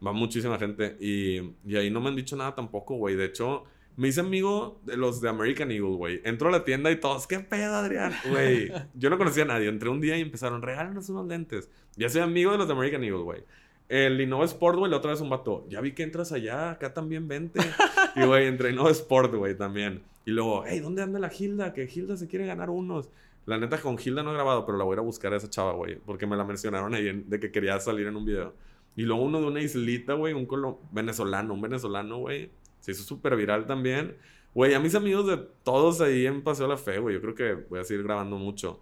[0.06, 0.98] Va muchísima gente.
[1.00, 3.16] Y, y ahí no me han dicho nada tampoco, güey.
[3.16, 3.64] De hecho,
[3.96, 6.22] me hice amigo de los de American Eagle, güey.
[6.24, 8.14] Entro a la tienda y todos, ¿qué pedo, Adrián?
[8.30, 9.68] Güey, yo no conocía a nadie.
[9.68, 11.70] Entré un día y empezaron, regálanos unos lentes.
[11.98, 13.44] Ya soy amigo de los de American Eagle, güey.
[13.90, 15.66] El Innova Sport, güey, la otra vez un vato.
[15.68, 17.60] Ya vi que entras allá, acá también vente.
[18.16, 20.04] y, güey, entré Innova Sport, güey, también.
[20.26, 21.74] Y luego, hey, ¿dónde anda la Hilda?
[21.74, 23.10] Que Hilda se quiere ganar unos.
[23.46, 25.38] La neta, con Hilda no he grabado, pero la voy a ir a buscar a
[25.38, 25.96] esa chava, güey.
[26.06, 28.54] Porque me la mencionaron ahí de que quería salir en un video.
[28.96, 32.52] Y luego uno de una islita, güey, un colo venezolano, un venezolano, güey.
[32.80, 34.18] Se hizo súper viral también.
[34.54, 37.54] Güey, a mis amigos de todos ahí en Paseo la Fe, güey, yo creo que
[37.70, 38.80] voy a seguir grabando mucho.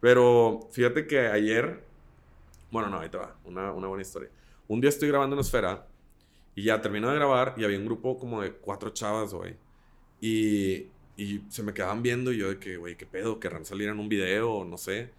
[0.00, 1.82] Pero fíjate que ayer,
[2.70, 4.30] bueno, no, ahí te va, una, una buena historia.
[4.68, 5.86] Un día estoy grabando en Esfera
[6.54, 9.56] y ya termino de grabar y había un grupo como de cuatro chavas, güey.
[10.20, 10.86] Y,
[11.16, 13.40] y se me quedaban viendo y yo de que, güey, ¿qué pedo?
[13.40, 14.64] ¿Querrán salir en un video?
[14.64, 15.10] No sé.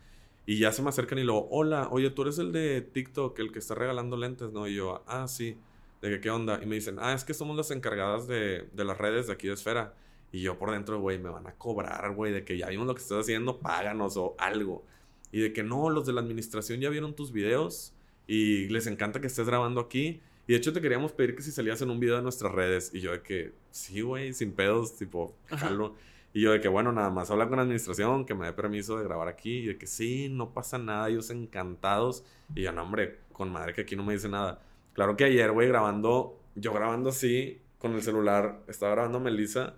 [0.45, 3.51] Y ya se me acercan y luego, hola, oye, tú eres el de TikTok, el
[3.51, 4.67] que está regalando lentes, ¿no?
[4.67, 5.57] Y yo, ah, sí
[6.01, 6.59] de que qué onda.
[6.61, 9.47] Y me dicen, ah, es que somos las encargadas de, de las redes de aquí
[9.47, 9.93] de Esfera.
[10.31, 12.95] Y yo por dentro, güey, me van a cobrar, güey, de que ya vimos lo
[12.95, 14.85] que estás haciendo, páganos o algo.
[15.31, 17.93] Y de que no, los de la administración ya vieron tus videos
[18.27, 20.21] y les encanta que estés grabando aquí.
[20.47, 22.91] Y de hecho te queríamos pedir que si salías en un video de nuestras redes.
[22.93, 25.95] Y yo de que, sí, güey, sin pedos, tipo, jalo.
[26.33, 28.97] Y yo de que, bueno, nada más habla con la administración, que me dé permiso
[28.97, 29.59] de grabar aquí.
[29.59, 32.23] Y de que sí, no pasa nada, ellos encantados.
[32.55, 34.61] Y yo, no, hombre, con madre que aquí no me dice nada.
[35.01, 39.73] Claro que ayer, güey, grabando, yo grabando así, con el celular, estaba grabando a Melissa.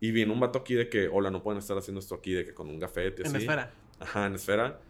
[0.00, 2.44] Y vino un vato aquí de que, hola, no pueden estar haciendo esto aquí, de
[2.44, 3.36] que con un gafete, así.
[3.36, 3.72] En esfera.
[4.00, 4.80] Ajá, en esfera.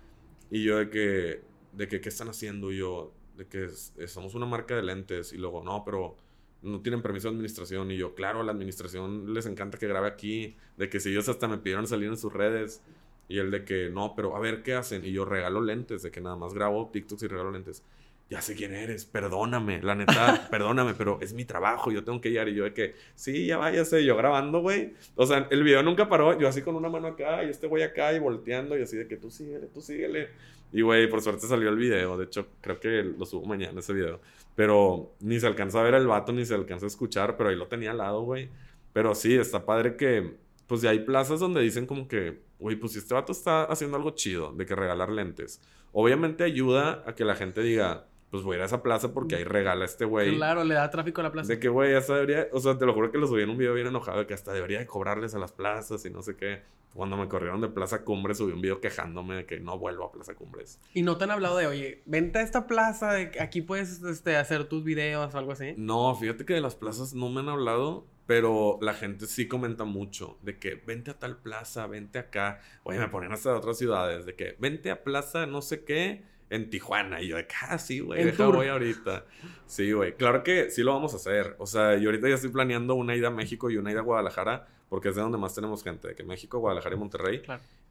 [0.50, 2.72] Y yo de que, de que, ¿qué están haciendo?
[2.72, 3.68] Y yo, de que
[4.08, 5.34] somos una marca de lentes.
[5.34, 6.16] Y luego, no, pero
[6.62, 7.90] no tienen permiso de administración.
[7.90, 10.56] Y yo, claro, a la administración les encanta que grabe aquí.
[10.78, 12.82] De que si ellos hasta me pidieron salir en sus redes.
[13.28, 15.04] Y él de que, no, pero a ver, ¿qué hacen?
[15.04, 17.82] Y yo regalo lentes, de que nada más grabo TikToks y regalo lentes.
[18.30, 22.30] Ya sé quién eres, perdóname, la neta, perdóname, pero es mi trabajo, yo tengo que
[22.30, 22.48] ir.
[22.48, 24.94] Y yo de que, sí, ya váyase, yo grabando, güey.
[25.14, 27.82] O sea, el video nunca paró, yo así con una mano acá y este güey
[27.82, 30.30] acá y volteando y así de que tú síguele, tú síguele.
[30.72, 32.16] Y, güey, por suerte salió el video.
[32.16, 34.20] De hecho, creo que lo subo mañana ese video.
[34.56, 37.56] Pero ni se alcanza a ver el vato, ni se alcanza a escuchar, pero ahí
[37.56, 38.48] lo tenía al lado, güey.
[38.92, 40.34] Pero sí, está padre que,
[40.66, 43.96] pues ya hay plazas donde dicen como que, güey, pues si este vato está haciendo
[43.96, 45.60] algo chido, de que regalar lentes.
[45.92, 49.36] Obviamente ayuda a que la gente diga, pues voy a ir a esa plaza porque
[49.36, 50.34] ahí regala este güey.
[50.34, 51.46] Claro, le da tráfico a la plaza.
[51.46, 53.56] De que, güey, hasta debería, o sea, te lo juro que lo subí en un
[53.56, 56.34] video bien enojado, de que hasta debería de cobrarles a las plazas y no sé
[56.34, 56.62] qué.
[56.94, 60.10] Cuando me corrieron de Plaza Cumbres, subí un video quejándome de que no vuelvo a
[60.10, 60.80] Plaza Cumbres.
[60.94, 64.36] ¿Y no te han hablado de, oye, vente a esta plaza, de aquí puedes este,
[64.36, 65.74] hacer tus videos o algo así?
[65.76, 69.84] No, fíjate que de las plazas no me han hablado, pero la gente sí comenta
[69.84, 72.60] mucho de que vente a tal plaza, vente acá.
[72.82, 76.33] Oye, me ponen hasta de otras ciudades, de que vente a plaza no sé qué
[76.50, 77.20] en Tijuana.
[77.22, 79.24] Y yo de ah, sí, güey, deja voy ahorita.
[79.66, 80.16] Sí, güey.
[80.16, 81.56] Claro que sí lo vamos a hacer.
[81.58, 84.02] O sea, yo ahorita ya estoy planeando una ida a México y una ida a
[84.02, 87.42] Guadalajara, porque es de donde más tenemos gente, de que México, Guadalajara y Monterrey.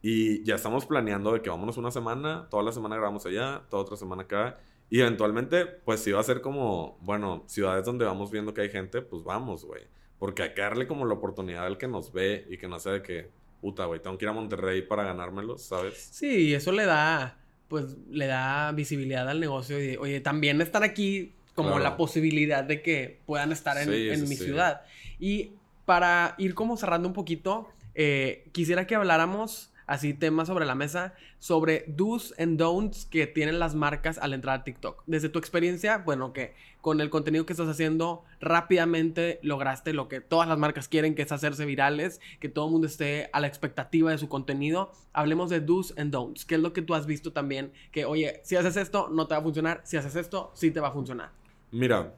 [0.02, 3.84] Y ya estamos planeando de que vámonos una semana, toda la semana grabamos allá, toda
[3.84, 4.60] otra semana acá.
[4.90, 8.70] Y eventualmente, pues sí va a ser como, bueno, ciudades donde vamos viendo que hay
[8.70, 9.84] gente, pues vamos, güey.
[10.20, 12.94] Porque hay que darle como la oportunidad al que nos ve y que no sea
[12.94, 13.30] de que,
[13.60, 16.10] puta, güey, tengo que ir a Monterrey para ganármelos, ¿sabes?
[16.12, 17.43] Sí, eso le da
[17.74, 22.84] pues le da visibilidad al negocio y oye, también están aquí como la posibilidad de
[22.84, 23.90] que puedan estar en,
[24.30, 24.82] mi ciudad.
[25.20, 25.54] Y
[25.84, 31.14] para ir como cerrando un poquito, eh, quisiera que habláramos así temas sobre la mesa,
[31.40, 35.04] sobre do's and don'ts que tienen las marcas al entrar a TikTok.
[35.06, 40.20] Desde tu experiencia, bueno, que con el contenido que estás haciendo rápidamente lograste lo que
[40.20, 43.48] todas las marcas quieren, que es hacerse virales, que todo el mundo esté a la
[43.48, 44.92] expectativa de su contenido.
[45.14, 48.42] Hablemos de do's and don'ts, que es lo que tú has visto también, que oye,
[48.44, 50.92] si haces esto, no te va a funcionar, si haces esto, sí te va a
[50.92, 51.32] funcionar.
[51.72, 52.14] Mira,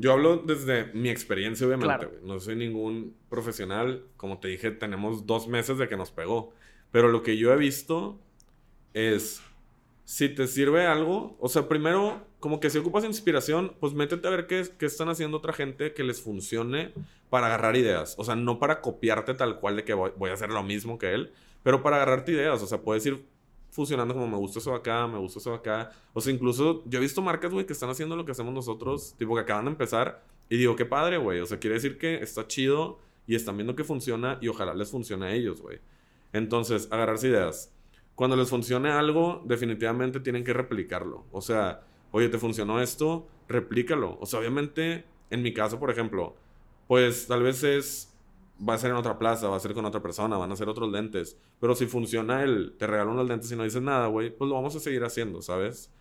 [0.00, 2.08] yo hablo desde mi experiencia, obviamente.
[2.22, 4.04] No soy ningún profesional.
[4.16, 6.52] Como te dije, tenemos dos meses de que nos pegó.
[6.90, 8.18] Pero lo que yo he visto
[8.94, 9.42] es,
[10.04, 14.30] si te sirve algo, o sea, primero, como que si ocupas inspiración, pues métete a
[14.30, 16.92] ver qué, qué están haciendo otra gente que les funcione
[17.30, 18.14] para agarrar ideas.
[18.18, 21.12] O sea, no para copiarte tal cual de que voy, a hacer lo mismo que
[21.12, 21.32] él,
[21.62, 22.62] pero para agarrarte ideas.
[22.62, 23.24] O sea, puedes ir
[23.70, 25.92] fusionando como me gusta eso acá, me gusta eso acá.
[26.14, 29.14] O sea, incluso yo he visto marcas, güey, que están haciendo lo que hacemos nosotros,
[29.18, 30.22] tipo que acaban de empezar.
[30.48, 31.40] Y digo, qué padre, güey.
[31.40, 34.90] O sea, quiere decir que está chido y están viendo que funciona y ojalá les
[34.90, 35.80] funcione a ellos, güey.
[36.32, 37.74] Entonces, agarrarse ideas.
[38.14, 41.26] Cuando les funcione algo, definitivamente tienen que replicarlo.
[41.30, 43.28] O sea, oye, ¿te funcionó esto?
[43.48, 44.18] Replícalo.
[44.20, 46.34] O sea, obviamente, en mi caso, por ejemplo,
[46.86, 48.14] pues tal vez es,
[48.66, 50.68] va a ser en otra plaza, va a ser con otra persona, van a ser
[50.68, 51.38] otros lentes.
[51.60, 54.56] Pero si funciona el, te regalo unos lentes y no dices nada, güey, pues lo
[54.56, 55.92] vamos a seguir haciendo, ¿sabes?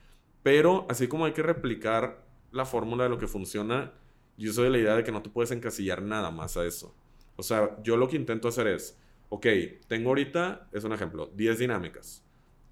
[0.43, 3.93] Pero así como hay que replicar la fórmula de lo que funciona,
[4.38, 6.95] yo soy de la idea de que no te puedes encasillar nada más a eso.
[7.36, 8.97] O sea, yo lo que intento hacer es,
[9.30, 9.45] ok,
[9.88, 12.23] tengo ahorita, es un ejemplo, 10 dinámicas.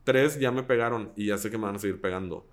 [0.04, 2.48] 3 ya me pegaron y ya sé que me van a seguir pegando.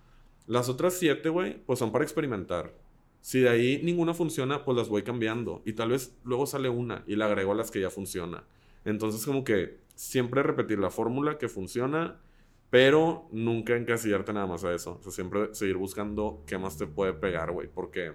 [0.47, 2.75] Las otras 7, güey, pues son para experimentar.
[3.21, 5.63] Si de ahí ninguna funciona, pues las voy cambiando.
[5.65, 8.45] Y tal vez luego sale una y le agrego a las que ya funciona.
[8.85, 12.21] Entonces, como que siempre repetir la fórmula que funciona,
[12.71, 14.99] pero nunca encasillarte nada más a eso.
[14.99, 17.69] O sea, siempre seguir buscando qué más te puede pegar, güey.
[17.69, 18.13] Porque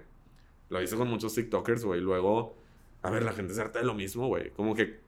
[0.68, 2.02] lo hice con muchos TikTokers, güey.
[2.02, 2.56] Luego,
[3.00, 4.50] a ver, la gente se harta de lo mismo, güey.
[4.50, 5.00] Como que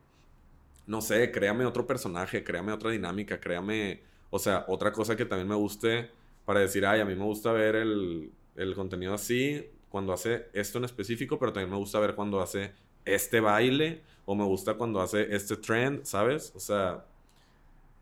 [0.87, 5.49] no sé, créame otro personaje, créame otra dinámica, créame, o sea, otra cosa que también
[5.49, 6.11] me guste
[6.45, 10.79] para decir, ay, a mí me gusta ver el, el contenido así, cuando hace esto
[10.79, 12.73] en específico, pero también me gusta ver cuando hace
[13.05, 16.53] este baile, o me gusta cuando hace este trend, ¿sabes?
[16.55, 17.05] O sea,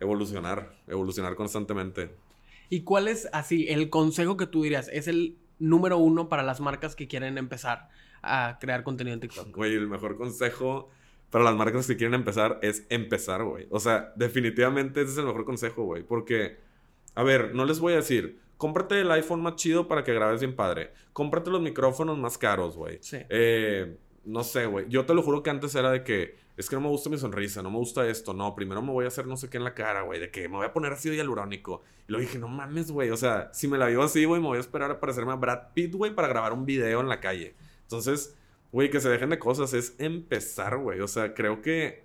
[0.01, 2.15] evolucionar, evolucionar constantemente.
[2.69, 4.89] ¿Y cuál es así el consejo que tú dirías?
[4.93, 7.89] Es el número uno para las marcas que quieren empezar
[8.23, 9.55] a crear contenido en TikTok.
[9.57, 10.91] Güey, el mejor consejo
[11.31, 13.67] para las marcas que quieren empezar es empezar, güey.
[13.71, 16.03] O sea, definitivamente ese es el mejor consejo, güey.
[16.03, 16.57] Porque,
[17.15, 20.41] a ver, no les voy a decir, cómprate el iPhone más chido para que grabes
[20.41, 20.93] bien padre.
[21.13, 22.99] Cómprate los micrófonos más caros, güey.
[23.01, 23.19] Sí.
[23.29, 24.87] Eh, no sé, güey.
[24.89, 27.17] Yo te lo juro que antes era de que es que no me gusta mi
[27.17, 29.65] sonrisa, no me gusta esto, no, primero me voy a hacer no sé qué en
[29.65, 31.85] la cara, güey, de que me voy a poner ácido hialurónico.
[32.09, 34.49] Y luego dije, no mames, güey, o sea, si me la vivo así, güey, me
[34.49, 37.21] voy a esperar a parecerme a Brad Pitt, güey, para grabar un video en la
[37.21, 37.55] calle.
[37.83, 38.37] Entonces,
[38.73, 41.01] güey, que se dejen de cosas, es empezar, güey.
[41.01, 42.05] O sea, creo que,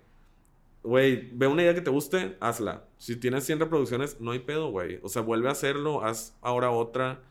[0.82, 2.84] güey, ve una idea que te guste, hazla.
[2.98, 4.98] Si tienes 100 reproducciones, no hay pedo, güey.
[5.02, 7.22] O sea, vuelve a hacerlo, haz ahora otra.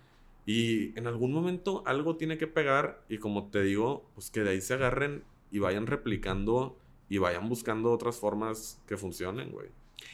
[0.45, 4.51] Y en algún momento algo tiene que pegar y como te digo, pues que de
[4.51, 6.77] ahí se agarren y vayan replicando
[7.07, 9.69] y vayan buscando otras formas que funcionen, güey.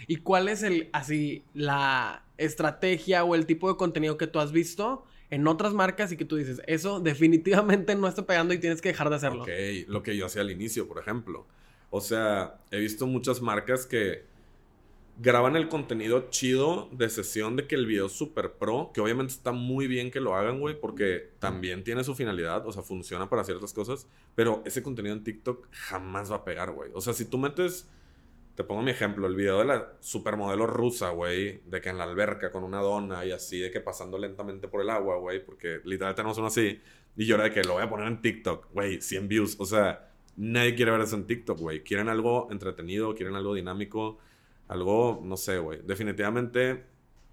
[0.08, 4.52] ¿Y cuál es el, así, la estrategia o el tipo de contenido que tú has
[4.52, 8.82] visto en otras marcas y que tú dices, eso definitivamente no está pegando y tienes
[8.82, 9.44] que dejar de hacerlo?
[9.44, 9.50] Ok,
[9.88, 11.46] lo que yo hacía al inicio, por ejemplo.
[11.92, 14.24] O sea, he visto muchas marcas que
[15.22, 19.34] graban el contenido chido de sesión de que el video es super pro, que obviamente
[19.34, 23.30] está muy bien que lo hagan, güey, porque también tiene su finalidad, o sea, funciona
[23.30, 26.92] para ciertas cosas, pero ese contenido en TikTok jamás va a pegar, güey.
[26.94, 27.90] O sea, si tú metes,
[28.60, 32.04] te pongo mi ejemplo, el video de la supermodelo rusa, güey, de que en la
[32.04, 35.80] alberca con una dona y así, de que pasando lentamente por el agua, güey, porque
[35.86, 36.82] literal tenemos uno así,
[37.16, 39.66] y yo era de que lo voy a poner en TikTok, güey, 100 views, o
[39.66, 41.84] sea, nadie quiere ver eso en TikTok, güey.
[41.84, 44.20] Quieren algo entretenido, quieren algo dinámico
[44.68, 45.80] algo, no sé, güey.
[45.82, 46.84] Definitivamente,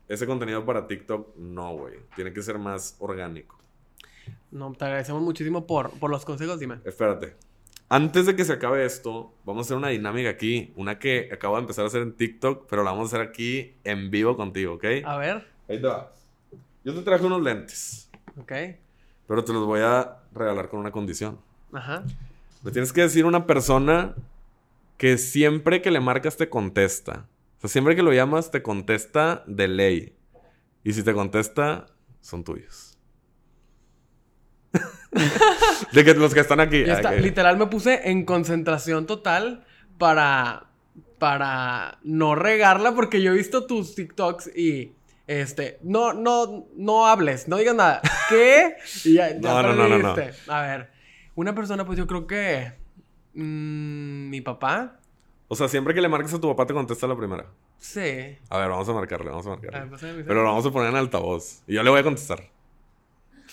[0.06, 1.94] ese contenido para TikTok, no, güey.
[2.14, 3.58] Tiene que ser más orgánico.
[4.52, 6.78] No, te agradecemos muchísimo por, por los consejos, dime.
[6.84, 7.34] Espérate.
[7.88, 10.72] Antes de que se acabe esto, vamos a hacer una dinámica aquí.
[10.74, 13.74] Una que acabo de empezar a hacer en TikTok, pero la vamos a hacer aquí
[13.84, 14.84] en vivo contigo, ¿ok?
[15.04, 15.46] A ver.
[15.68, 16.12] Ahí te va.
[16.84, 18.10] Yo te traje unos lentes.
[18.40, 18.52] Ok.
[19.28, 21.38] Pero te los voy a regalar con una condición.
[21.72, 22.04] Ajá.
[22.62, 24.14] Me tienes que decir una persona
[24.96, 27.26] que siempre que le marcas te contesta.
[27.58, 30.16] O sea, siempre que lo llamas te contesta de ley.
[30.82, 31.86] Y si te contesta,
[32.20, 32.85] son tuyos.
[35.92, 36.84] de que los que están aquí.
[36.84, 37.12] Ya está.
[37.12, 39.64] Literal me puse en concentración total
[39.98, 40.64] para
[41.18, 44.92] para no regarla porque yo he visto tus TikToks y
[45.26, 48.00] este, no no no hables, no digas nada.
[48.28, 48.74] ¿Qué?
[49.04, 50.16] Y ya, ya no, no, no, no,
[50.48, 50.90] A ver,
[51.34, 52.86] una persona pues yo creo que
[53.36, 54.98] Mm, ¿Mi papá?
[55.48, 57.46] O sea, siempre que le marques a tu papá te contesta la primera.
[57.78, 58.38] Sí.
[58.48, 60.24] A ver, vamos a marcarle, vamos a marcarle.
[60.26, 61.62] Pero lo vamos a poner en altavoz.
[61.66, 62.42] Y yo le voy a contestar.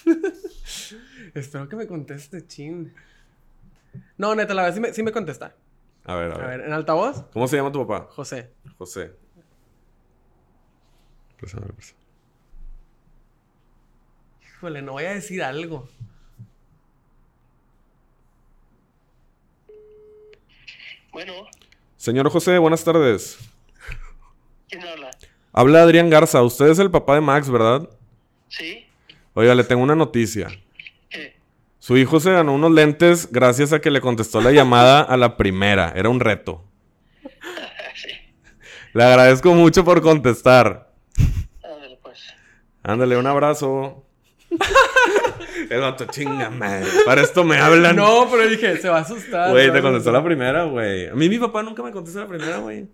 [1.34, 2.94] Espero que me conteste, chin.
[4.18, 5.56] No, neta, la verdad sí me, sí me contesta.
[6.06, 6.46] A ver, a ver.
[6.46, 7.24] A ver, ¿en altavoz?
[7.32, 8.08] ¿Cómo se llama tu papá?
[8.12, 8.52] José.
[8.78, 9.14] José.
[11.40, 11.96] Pues a ver, pues.
[14.42, 15.90] Híjole, no voy a decir algo.
[21.12, 21.34] Bueno.
[21.98, 23.38] Señor José, buenas tardes.
[24.68, 25.12] ¿Quién habla?
[25.52, 26.42] Habla Adrián Garza.
[26.42, 27.88] Usted es el papá de Max, ¿verdad?
[28.50, 28.88] Sí.
[29.34, 30.48] Oiga, le tengo una noticia.
[31.84, 35.36] Su hijo se ganó unos lentes gracias a que le contestó la llamada a la
[35.36, 35.92] primera.
[35.94, 36.64] Era un reto.
[37.94, 38.08] sí.
[38.94, 40.94] Le agradezco mucho por contestar.
[41.62, 42.20] Ándale, pues.
[42.84, 44.06] Ándale, un abrazo.
[45.70, 46.88] El vato, chinga, madre.
[47.06, 47.98] Para esto me hablan.
[47.98, 49.52] No, pero dije, se va a asustar.
[49.52, 51.10] Güey, te contestó la primera, güey.
[51.10, 52.88] A mí mi papá nunca me contestó la primera, güey.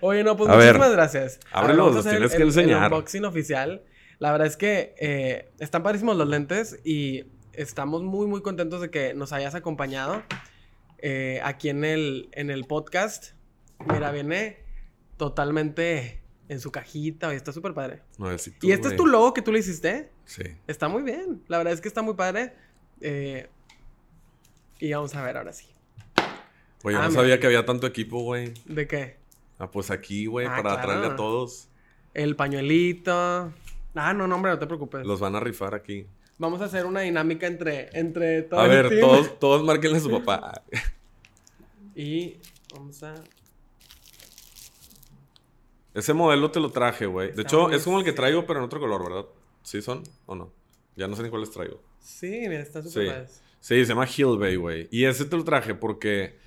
[0.00, 1.40] Oye, no, pues muchísimas gracias.
[1.50, 2.84] Ábrelo, los tienes que enseñar.
[2.86, 3.82] El unboxing oficial.
[4.20, 7.24] La verdad es que eh, están padrísimos los lentes y
[7.58, 10.22] estamos muy, muy contentos de que nos hayas acompañado
[10.98, 13.32] eh, aquí en el, en el podcast.
[13.86, 14.58] Mira, viene
[15.16, 18.02] totalmente en su cajita, está súper padre.
[18.62, 20.10] ¿Y este es tu logo que tú le hiciste?
[20.24, 20.44] Sí.
[20.68, 21.42] Está muy bien.
[21.48, 22.54] La verdad es que está muy padre.
[23.00, 23.48] Eh,
[24.78, 25.66] y vamos a ver ahora sí.
[26.84, 28.54] Oye, ah, no sabía que había tanto equipo, güey.
[28.66, 29.16] ¿De qué?
[29.58, 31.68] Ah, pues aquí, güey, ah, para traerle a todos.
[32.14, 33.52] El pañuelito.
[33.94, 35.04] Ah, no, no, hombre, no te preocupes.
[35.04, 36.06] Los van a rifar aquí.
[36.38, 38.62] Vamos a hacer una dinámica entre, entre todos.
[38.62, 40.62] A ver, todos, todos márquenle a su papá.
[41.94, 42.36] y
[42.72, 43.14] vamos a
[45.98, 47.32] ese modelo te lo traje, güey.
[47.32, 49.26] De hecho, es como el que traigo, pero en otro color, ¿verdad?
[49.64, 50.52] ¿Sí son o no?
[50.94, 51.82] Ya no sé ni cuáles traigo.
[51.98, 53.40] Sí, mira, está súper sí.
[53.58, 54.88] sí, se llama Hill Bay, güey.
[54.92, 56.38] Y ese te lo traje porque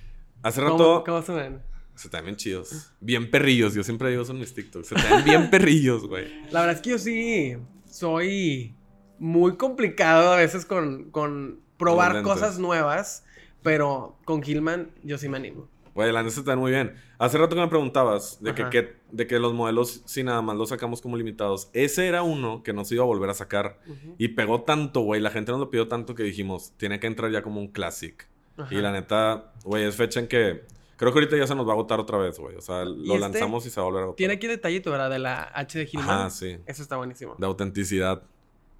[0.42, 1.04] hace rato...
[1.04, 1.60] ¿Cómo, se ven?
[1.94, 2.92] Se te ven bien chidos.
[3.00, 3.74] Bien perrillos.
[3.74, 4.86] Yo siempre digo eso en mis TikToks.
[4.86, 6.28] Se te ven bien perrillos, güey.
[6.50, 7.56] La verdad es que yo sí
[7.90, 8.74] soy
[9.22, 13.24] muy complicado a veces con, con probar cosas nuevas.
[13.62, 15.68] Pero con Hillman yo sí me animo.
[15.94, 16.94] Güey, la neta está muy bien.
[17.18, 20.70] Hace rato que me preguntabas de que, de que los modelos, si nada más los
[20.70, 21.70] sacamos como limitados.
[21.72, 23.78] Ese era uno que nos iba a volver a sacar.
[24.18, 25.20] Y pegó tanto, güey.
[25.20, 28.28] La gente nos lo pidió tanto que dijimos, tiene que entrar ya como un classic.
[28.70, 30.64] Y la neta, güey, es fecha en que.
[30.96, 32.56] Creo que ahorita ya se nos va a agotar otra vez, güey.
[32.56, 34.16] O sea, lo este lanzamos y se va a volver a agotar.
[34.16, 35.10] Tiene aquí detallito, ¿verdad?
[35.10, 36.26] De la H de Gilman.
[36.26, 36.58] Ah, sí.
[36.66, 37.34] Eso está buenísimo.
[37.38, 38.22] De autenticidad.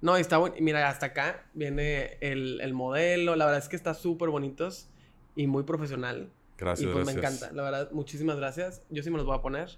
[0.03, 0.55] No, está bueno.
[0.59, 3.35] Mira, hasta acá viene el, el modelo.
[3.35, 4.89] La verdad es que está súper bonitos.
[5.35, 6.29] y muy profesional.
[6.57, 7.41] Gracias, y pues me gracias.
[7.41, 8.83] encanta, la verdad, muchísimas gracias.
[8.91, 9.69] Yo sí me los voy a poner.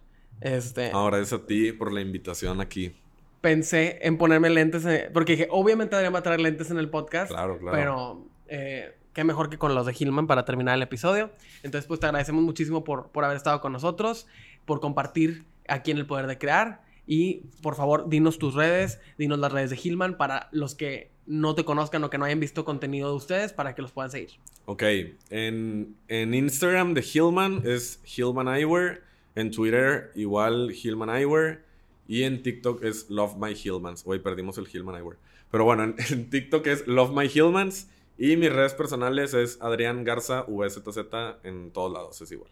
[0.42, 2.94] Este, Ahora es a ti por la invitación aquí.
[3.42, 7.30] pensé en ponerme lentes, en- porque dije, obviamente a traer lentes en el podcast.
[7.32, 7.78] Claro, claro.
[7.78, 11.30] Pero eh, qué mejor que con los de Hillman para terminar el episodio.
[11.64, 14.28] Entonces, pues te agradecemos muchísimo por, por haber estado con nosotros,
[14.66, 16.82] por compartir aquí en el Poder de Crear.
[17.08, 21.56] Y por favor, dinos tus redes, dinos las redes de Hillman para los que no
[21.56, 24.32] te conozcan o que no hayan visto contenido de ustedes para que los puedan seguir.
[24.66, 24.84] Ok,
[25.30, 29.01] en, en Instagram de Hillman es Hillman Eyewear.
[29.36, 31.64] En Twitter igual Hillman Eyewear.
[32.08, 34.03] Y en TikTok es Love My Hillmans.
[34.06, 35.18] Hoy perdimos el Hillman Eyewear.
[35.51, 37.89] Pero bueno, en, TikTok es Love My Hillmans.
[38.18, 40.99] Y mis redes personales es Adrián Garza VZZ.
[41.43, 42.51] En todos lados es igual.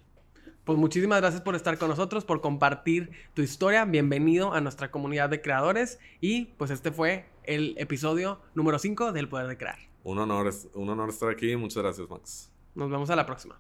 [0.66, 3.84] Pues muchísimas gracias por estar con nosotros, por compartir tu historia.
[3.84, 6.00] Bienvenido a nuestra comunidad de creadores.
[6.22, 9.80] Y pues este fue el episodio número 5 del Poder de Crear.
[10.06, 11.58] Un honor, un honor estar aquí.
[11.58, 12.50] Muchas gracias, Max.
[12.76, 13.60] Nos vemos a la próxima.